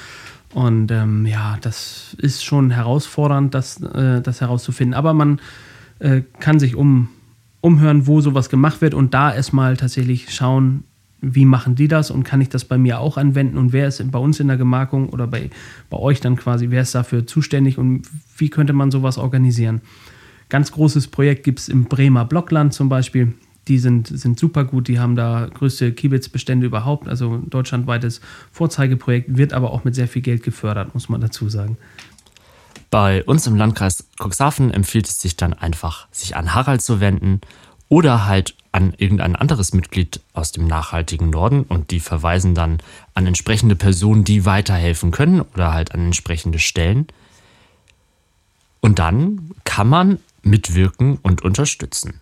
Und 0.54 0.92
ähm, 0.92 1.26
ja, 1.26 1.58
das 1.62 2.16
ist 2.20 2.44
schon 2.44 2.70
herausfordernd, 2.72 3.54
das, 3.54 3.82
äh, 3.82 4.22
das 4.22 4.42
herauszufinden. 4.42 4.94
Aber 4.94 5.14
man 5.14 5.40
äh, 6.00 6.22
kann 6.40 6.60
sich 6.60 6.76
um, 6.76 7.10
umhören, 7.62 8.08
wo 8.08 8.22
sowas 8.22 8.50
gemacht 8.50 8.82
wird 8.82 8.94
und 8.94 9.14
da 9.14 9.34
erstmal 9.34 9.78
tatsächlich 9.78 10.34
schauen, 10.34 10.84
wie 11.22 11.46
machen 11.46 11.76
die 11.76 11.88
das 11.88 12.12
und 12.12 12.24
kann 12.24 12.42
ich 12.42 12.50
das 12.50 12.66
bei 12.66 12.78
mir 12.78 13.00
auch 13.00 13.16
anwenden 13.18 13.58
und 13.58 13.72
wer 13.72 13.88
ist 13.88 14.12
bei 14.12 14.20
uns 14.20 14.42
in 14.42 14.50
der 14.50 14.58
Gemarkung 14.58 15.08
oder 15.10 15.26
bei, 15.26 15.50
bei 15.90 15.98
euch 15.98 16.20
dann 16.20 16.36
quasi, 16.36 16.70
wer 16.70 16.82
ist 16.82 16.94
dafür 16.94 17.26
zuständig 17.26 17.78
und 17.78 18.04
wie 18.38 18.50
könnte 18.50 18.74
man 18.74 18.92
sowas 18.92 19.18
organisieren. 19.18 19.82
Ganz 20.50 20.74
großes 20.74 21.08
Projekt 21.08 21.46
gibt 21.46 21.60
es 21.60 21.70
im 21.70 21.86
Bremer 21.86 22.26
Blockland 22.26 22.74
zum 22.74 22.90
Beispiel. 22.90 23.34
Die 23.68 23.80
sind, 23.80 24.08
sind 24.08 24.40
super 24.40 24.66
gut, 24.66 24.88
die 24.88 25.00
haben 25.00 25.16
da 25.16 25.48
größte 25.54 25.94
Kiebitzbestände 25.94 26.66
überhaupt, 26.66 27.08
also 27.08 27.38
deutschlandweites 27.38 28.22
Vorzeigeprojekt, 28.52 29.38
wird 29.38 29.54
aber 29.54 29.72
auch 29.72 29.84
mit 29.84 29.96
sehr 29.96 30.08
viel 30.08 30.22
Geld 30.22 30.44
gefördert, 30.44 30.94
muss 30.94 31.10
man 31.10 31.22
dazu 31.22 31.50
sagen. 31.50 31.78
Bei 32.90 33.24
uns 33.24 33.48
im 33.48 33.56
Landkreis 33.56 34.06
Cuxhaven 34.20 34.72
empfiehlt 34.72 35.08
es 35.08 35.20
sich 35.20 35.36
dann 35.36 35.54
einfach, 35.54 36.08
sich 36.12 36.36
an 36.36 36.54
Harald 36.54 36.82
zu 36.82 37.00
wenden 37.00 37.42
oder 37.90 38.26
halt 38.26 38.56
an 38.72 38.94
irgendein 38.98 39.36
anderes 39.36 39.74
Mitglied 39.74 40.20
aus 40.34 40.52
dem 40.52 40.68
nachhaltigen 40.68 41.30
Norden 41.30 41.64
und 41.64 41.92
die 41.92 42.00
verweisen 42.00 42.56
dann 42.56 42.80
an 43.14 43.28
entsprechende 43.28 43.76
Personen, 43.76 44.24
die 44.24 44.46
weiterhelfen 44.46 45.12
können 45.12 45.42
oder 45.42 45.74
halt 45.74 45.94
an 45.94 46.06
entsprechende 46.06 46.60
Stellen. 46.60 47.08
Und 48.82 49.00
dann 49.00 49.52
kann 49.64 49.88
man 49.88 50.20
mitwirken 50.42 51.18
und 51.22 51.44
unterstützen. 51.44 52.20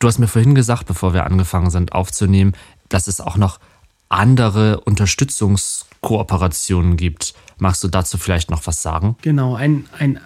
Du 0.00 0.08
hast 0.08 0.18
mir 0.18 0.26
vorhin 0.26 0.54
gesagt, 0.54 0.86
bevor 0.86 1.12
wir 1.12 1.26
angefangen 1.26 1.68
sind 1.70 1.92
aufzunehmen, 1.92 2.54
dass 2.88 3.06
es 3.06 3.20
auch 3.20 3.36
noch 3.36 3.60
andere 4.08 4.80
Unterstützungskooperationen 4.80 6.96
gibt. 6.96 7.34
Magst 7.58 7.84
du 7.84 7.88
dazu 7.88 8.16
vielleicht 8.16 8.50
noch 8.50 8.66
was 8.66 8.80
sagen? 8.82 9.16
Genau, 9.20 9.56
ein, 9.56 9.84
ein 9.98 10.18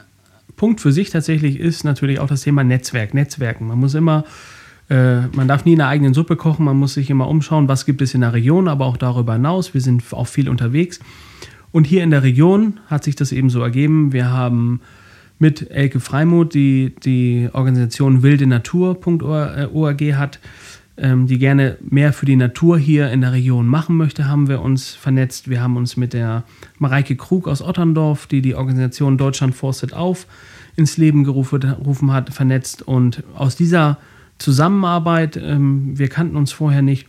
Punkt 0.55 0.81
für 0.81 0.93
sich 0.93 1.11
tatsächlich 1.11 1.59
ist 1.59 1.83
natürlich 1.83 2.21
auch 2.21 2.29
das 2.29 2.43
Thema 2.43 2.63
Netzwerk, 2.63 3.15
Netzwerken. 3.15 3.67
Man 3.67 3.81
muss 3.81 3.95
immer, 3.95 4.25
äh, 4.89 5.23
man 5.33 5.49
darf 5.49 5.65
nie 5.65 5.73
in 5.73 5.79
der 5.79 5.89
eigenen 5.89 6.15
Suppe 6.15 6.37
kochen, 6.37 6.65
man 6.65 6.77
muss 6.77 6.95
sich 6.95 7.11
immer 7.11 7.27
umschauen, 7.27 7.67
was 7.67 7.85
gibt 7.85 8.01
es 8.01 8.15
in 8.15 8.21
der 8.21 8.33
Region, 8.33 8.69
aber 8.69 8.87
auch 8.87 8.97
darüber 8.97 9.33
hinaus. 9.33 9.75
Wir 9.75 9.81
sind 9.81 10.05
auch 10.13 10.29
viel 10.29 10.49
unterwegs. 10.49 11.01
Und 11.73 11.89
hier 11.89 12.05
in 12.05 12.13
der 12.13 12.23
Region 12.23 12.79
hat 12.87 13.03
sich 13.03 13.17
das 13.17 13.33
eben 13.33 13.51
so 13.51 13.61
ergeben. 13.61 14.13
Wir 14.13 14.31
haben 14.31 14.83
mit 15.39 15.71
Elke 15.71 16.01
Freimuth, 16.01 16.55
die 16.55 16.95
die 17.05 17.49
Organisation 17.53 18.23
wildenatur.org 18.23 20.01
hat, 20.17 20.39
ähm, 20.97 21.27
die 21.27 21.39
gerne 21.39 21.77
mehr 21.81 22.13
für 22.13 22.27
die 22.27 22.37
Natur 22.37 22.79
hier 22.79 23.11
in 23.11 23.21
der 23.21 23.33
Region 23.33 23.67
machen 23.67 23.97
möchte, 23.97 24.29
haben 24.29 24.49
wir 24.49 24.61
uns 24.61 24.95
vernetzt. 24.95 25.51
Wir 25.51 25.61
haben 25.61 25.77
uns 25.77 25.97
mit 25.97 26.13
der 26.13 26.45
Mareike 26.79 27.17
Krug 27.17 27.49
aus 27.49 27.63
Otterndorf, 27.63 28.27
die 28.27 28.43
die 28.43 28.55
Organisation 28.55 29.19
Deutschland 29.19 29.55
forstet 29.55 29.93
auf, 29.93 30.27
ins 30.77 30.97
Leben 30.97 31.25
gerufen 31.25 32.13
hat, 32.13 32.33
vernetzt. 32.33 32.83
Und 32.83 33.25
aus 33.35 33.57
dieser 33.57 33.99
Zusammenarbeit, 34.39 35.37
ähm, 35.37 35.99
wir 35.99 36.09
kannten 36.09 36.37
uns 36.37 36.53
vorher 36.53 36.83
nicht, 36.83 37.09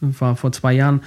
war 0.00 0.36
vor 0.36 0.52
zwei 0.52 0.72
Jahren, 0.74 1.00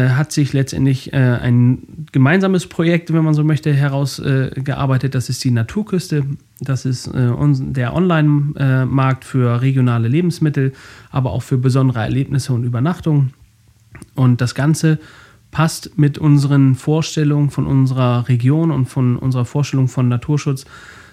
hat 0.00 0.32
sich 0.32 0.52
letztendlich 0.52 1.12
äh, 1.12 1.16
ein 1.16 2.06
gemeinsames 2.12 2.66
Projekt, 2.66 3.12
wenn 3.12 3.24
man 3.24 3.34
so 3.34 3.44
möchte, 3.44 3.72
herausgearbeitet. 3.72 5.14
das 5.14 5.28
ist 5.28 5.44
die 5.44 5.50
Naturküste. 5.50 6.24
Das 6.60 6.84
ist 6.84 7.06
äh, 7.08 7.30
der 7.38 7.94
Online-Markt 7.94 9.24
für 9.24 9.60
regionale 9.60 10.08
Lebensmittel, 10.08 10.72
aber 11.10 11.32
auch 11.32 11.42
für 11.42 11.58
besondere 11.58 12.00
Erlebnisse 12.00 12.52
und 12.52 12.64
Übernachtungen. 12.64 13.32
Und 14.14 14.40
das 14.40 14.54
Ganze 14.54 14.98
passt 15.50 15.96
mit 15.96 16.18
unseren 16.18 16.74
Vorstellungen 16.74 17.50
von 17.50 17.66
unserer 17.66 18.28
Region 18.28 18.72
und 18.72 18.86
von 18.86 19.16
unserer 19.16 19.44
Vorstellung 19.44 19.86
von 19.86 20.08
Naturschutz 20.08 20.64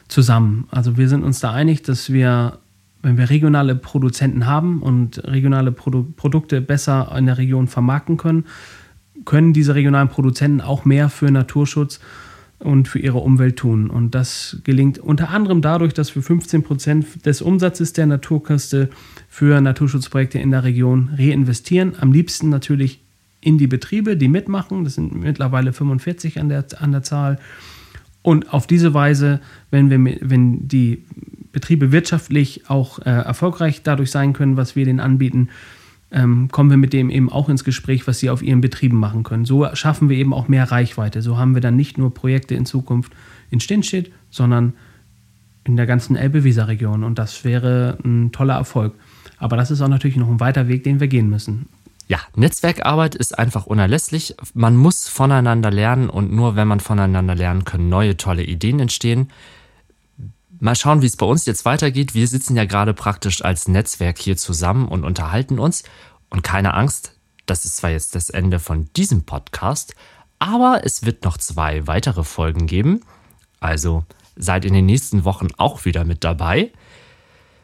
zusammen. 0.08 0.68
Also 0.72 0.98
wir 0.98 1.08
sind 1.08 1.24
uns 1.24 1.40
da 1.40 1.52
einig, 1.52 1.84
dass 1.84 2.12
wir 2.12 2.58
wenn 3.01 3.17
wir 3.17 3.29
regionale 3.29 3.75
Produzenten 3.75 4.46
haben 4.46 4.81
und 4.81 5.24
regionale 5.25 5.72
Produ 5.72 6.03
Produkte 6.15 6.62
besser 6.62 7.13
in 7.17 7.25
der 7.25 7.38
Region 7.38 7.67
vermarkten 7.67 8.17
können, 8.17 8.46
können 9.25 9.53
diese 9.53 9.75
regionalen 9.75 10.10
Produzenten 10.10 10.62
auch 10.62 10.86
mehr 10.86 11.10
für 11.10 11.31
Naturschutz 11.31 12.00
und 12.60 12.88
für 12.88 13.00
ihre 13.00 13.17
Umwelt 13.17 13.58
tun. 13.58 13.89
Und 13.89 14.13
das 14.13 14.58
gelingt 14.63 15.00
unter 15.00 15.29
anderem 15.29 15.62
dadurch, 15.62 15.93
dass 15.93 16.15
wir 16.15 16.22
15 16.22 16.63
Prozent 16.63 17.25
des 17.25 17.41
Umsatzes 17.41 17.93
der 17.93 18.05
Naturküste 18.05 18.89
für 19.27 19.60
Naturschutzprojekte 19.60 20.39
in 20.39 20.51
der 20.51 20.63
Region 20.63 21.10
reinvestieren. 21.17 21.93
Am 22.00 22.12
liebsten 22.12 22.50
natürlich 22.50 23.01
in 23.41 23.58
die 23.58 23.67
Betriebe, 23.67 24.15
die 24.15 24.27
mitmachen. 24.27 24.84
Das 24.84 24.96
sind 24.96 25.15
mittlerweile 25.15 25.74
45 25.74 26.39
an 26.39 26.50
der, 26.50 26.65
an 26.77 26.91
der 26.91 27.03
Zahl. 27.03 27.39
Und 28.22 28.53
auf 28.53 28.67
diese 28.67 28.93
Weise, 28.93 29.41
wenn, 29.72 29.89
wir, 29.89 30.17
wenn 30.22 30.67
die 30.67 31.03
Betriebe 31.51 31.91
wirtschaftlich 31.91 32.70
auch 32.70 33.00
äh, 33.00 33.10
erfolgreich 33.10 33.84
dadurch 33.84 34.12
sein 34.12 34.34
können, 34.34 34.58
was 34.58 34.75
wir 34.75 34.86
denen 34.86 35.00
anbieten, 35.00 35.50
ähm, 36.12 36.50
kommen 36.51 36.70
wir 36.70 36.77
mit 36.77 36.93
dem 36.93 37.10
eben 37.10 37.31
auch 37.31 37.50
ins 37.50 37.64
Gespräch, 37.64 38.05
was 38.07 38.20
sie 38.20 38.29
auf 38.29 38.42
ihren 38.42 38.61
Betrieben 38.61 38.98
machen 38.98 39.24
können. 39.24 39.46
So 39.46 39.68
schaffen 39.74 40.09
wir 40.09 40.18
eben 40.18 40.33
auch 40.33 40.48
mehr 40.48 40.72
Reichweite. 40.72 41.22
So 41.22 41.37
haben 41.37 41.53
wir 41.53 41.61
dann 41.61 41.75
nicht 41.75 41.98
nur 41.98 42.14
Projekte 42.14 42.55
in 42.55 42.66
Zukunft 42.66 43.14
in 43.50 43.59
Stinstedt, 43.59 44.11
sondern 44.29 44.74
in 45.64 45.77
der 45.77 45.85
ganzen 45.85 46.16
Elbe-Weser-Region. 46.16 47.03
Und 47.03 47.18
das 47.20 47.44
wäre 47.44 47.98
ein 48.03 48.31
toller 48.31 48.55
Erfolg. 48.55 48.94
Aber 49.37 49.57
das 49.57 49.72
ist 49.72 49.81
auch 49.81 49.87
natürlich 49.87 50.18
noch 50.18 50.29
ein 50.29 50.40
weiter 50.40 50.68
Weg, 50.68 50.83
den 50.83 51.00
wir 51.00 51.07
gehen 51.07 51.29
müssen. 51.29 51.68
Ja, 52.07 52.20
Netzwerkarbeit 52.35 53.16
ist 53.16 53.40
einfach 53.40 53.68
unerlässlich. 53.68 54.35
Man 54.53 54.75
muss 54.75 55.07
voneinander 55.07 55.72
lernen 55.72 56.09
und 56.09 56.33
nur 56.33 56.57
wenn 56.57 56.68
man 56.68 56.81
voneinander 56.81 57.35
lernen, 57.35 57.64
können 57.64 57.87
neue 57.87 58.18
tolle 58.18 58.44
Ideen 58.44 58.81
entstehen. 58.81 59.29
Mal 60.64 60.76
schauen, 60.76 61.02
wie 61.02 61.08
es 61.08 61.18
bei 61.18 61.26
uns 61.26 61.48
jetzt 61.48 61.66
weitergeht. 61.66 62.14
Wir 62.14 62.28
sitzen 62.28 62.56
ja 62.56 62.66
gerade 62.66 62.94
praktisch 62.94 63.44
als 63.44 63.68
Netzwerk 63.68 64.20
hier 64.20 64.38
zusammen 64.38 64.88
und 64.88 65.04
unterhalten 65.04 65.58
uns. 65.58 65.82
Und 66.30 66.44
keine 66.44 66.76
Angst, 66.76 67.18
das 67.48 67.66
ist 67.66 67.78
zwar 67.78 67.90
jetzt 67.90 68.14
das 68.14 68.30
Ende 68.30 68.60
von 68.60 68.88
diesem 68.96 69.24
Podcast, 69.24 69.96
aber 70.38 70.82
es 70.84 71.04
wird 71.04 71.24
noch 71.24 71.40
zwei 71.40 71.88
weitere 71.88 72.24
Folgen 72.24 72.68
geben. 72.68 73.02
Also 73.60 74.06
seid 74.36 74.64
in 74.64 74.76
den 74.76 74.86
nächsten 74.86 75.26
Wochen 75.26 75.48
auch 75.58 75.86
wieder 75.86 76.06
mit 76.06 76.24
dabei. 76.24 76.72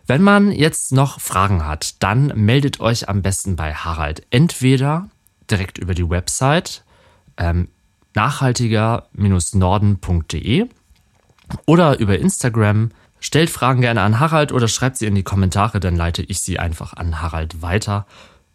Wenn 0.07 0.23
man 0.23 0.51
jetzt 0.51 0.91
noch 0.91 1.19
Fragen 1.19 1.67
hat, 1.67 2.01
dann 2.01 2.33
meldet 2.33 2.79
euch 2.79 3.09
am 3.09 3.21
besten 3.21 3.55
bei 3.55 3.75
Harald. 3.75 4.25
Entweder 4.31 5.07
direkt 5.51 5.77
über 5.77 5.93
die 5.93 6.09
Website 6.09 6.83
ähm, 7.37 7.67
nachhaltiger-norden.de 8.15 10.67
oder 11.65 11.99
über 11.99 12.17
Instagram. 12.17 12.91
Stellt 13.19 13.49
Fragen 13.49 13.81
gerne 13.81 14.01
an 14.01 14.19
Harald 14.19 14.51
oder 14.51 14.67
schreibt 14.67 14.97
sie 14.97 15.07
in 15.07 15.15
die 15.15 15.23
Kommentare, 15.23 15.79
dann 15.79 15.95
leite 15.95 16.21
ich 16.21 16.41
sie 16.41 16.59
einfach 16.59 16.93
an 16.93 17.21
Harald 17.21 17.61
weiter. 17.61 18.05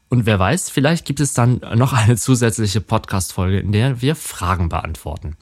Und 0.08 0.26
wer 0.26 0.38
weiß, 0.38 0.70
vielleicht 0.70 1.04
gibt 1.04 1.20
es 1.20 1.32
dann 1.32 1.62
noch 1.74 1.92
eine 1.92 2.16
zusätzliche 2.16 2.80
Podcast-Folge, 2.80 3.58
in 3.58 3.72
der 3.72 4.02
wir 4.02 4.14
Fragen 4.14 4.68
beantworten. 4.68 5.36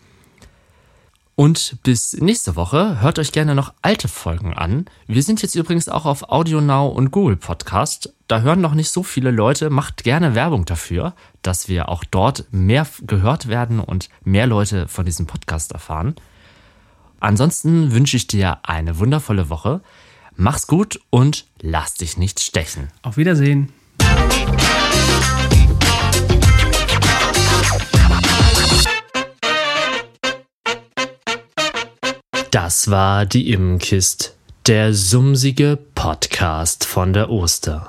Und 1.40 1.78
bis 1.82 2.12
nächste 2.12 2.54
Woche 2.54 3.00
hört 3.00 3.18
euch 3.18 3.32
gerne 3.32 3.54
noch 3.54 3.72
alte 3.80 4.08
Folgen 4.08 4.52
an. 4.52 4.84
Wir 5.06 5.22
sind 5.22 5.40
jetzt 5.40 5.54
übrigens 5.54 5.88
auch 5.88 6.04
auf 6.04 6.30
AudioNow 6.30 6.94
und 6.94 7.12
Google 7.12 7.36
Podcast. 7.36 8.12
Da 8.28 8.42
hören 8.42 8.60
noch 8.60 8.74
nicht 8.74 8.90
so 8.90 9.02
viele 9.02 9.30
Leute. 9.30 9.70
Macht 9.70 10.04
gerne 10.04 10.34
Werbung 10.34 10.66
dafür, 10.66 11.14
dass 11.40 11.66
wir 11.66 11.88
auch 11.88 12.04
dort 12.04 12.44
mehr 12.50 12.86
gehört 13.06 13.48
werden 13.48 13.80
und 13.80 14.10
mehr 14.22 14.46
Leute 14.46 14.86
von 14.86 15.06
diesem 15.06 15.26
Podcast 15.26 15.72
erfahren. 15.72 16.14
Ansonsten 17.20 17.92
wünsche 17.92 18.16
ich 18.16 18.26
dir 18.26 18.58
eine 18.62 18.98
wundervolle 18.98 19.50
Woche. 19.50 19.82
Mach's 20.36 20.66
gut 20.66 21.00
und 21.10 21.46
lass 21.60 21.94
dich 21.94 22.16
nicht 22.16 22.40
stechen. 22.40 22.88
Auf 23.02 23.18
Wiedersehen. 23.18 23.72
Das 32.50 32.90
war 32.90 33.26
die 33.26 33.52
Immenkist, 33.52 34.36
der 34.66 34.92
sumsige 34.92 35.78
Podcast 35.94 36.84
von 36.84 37.12
der 37.12 37.30
Oster. 37.30 37.88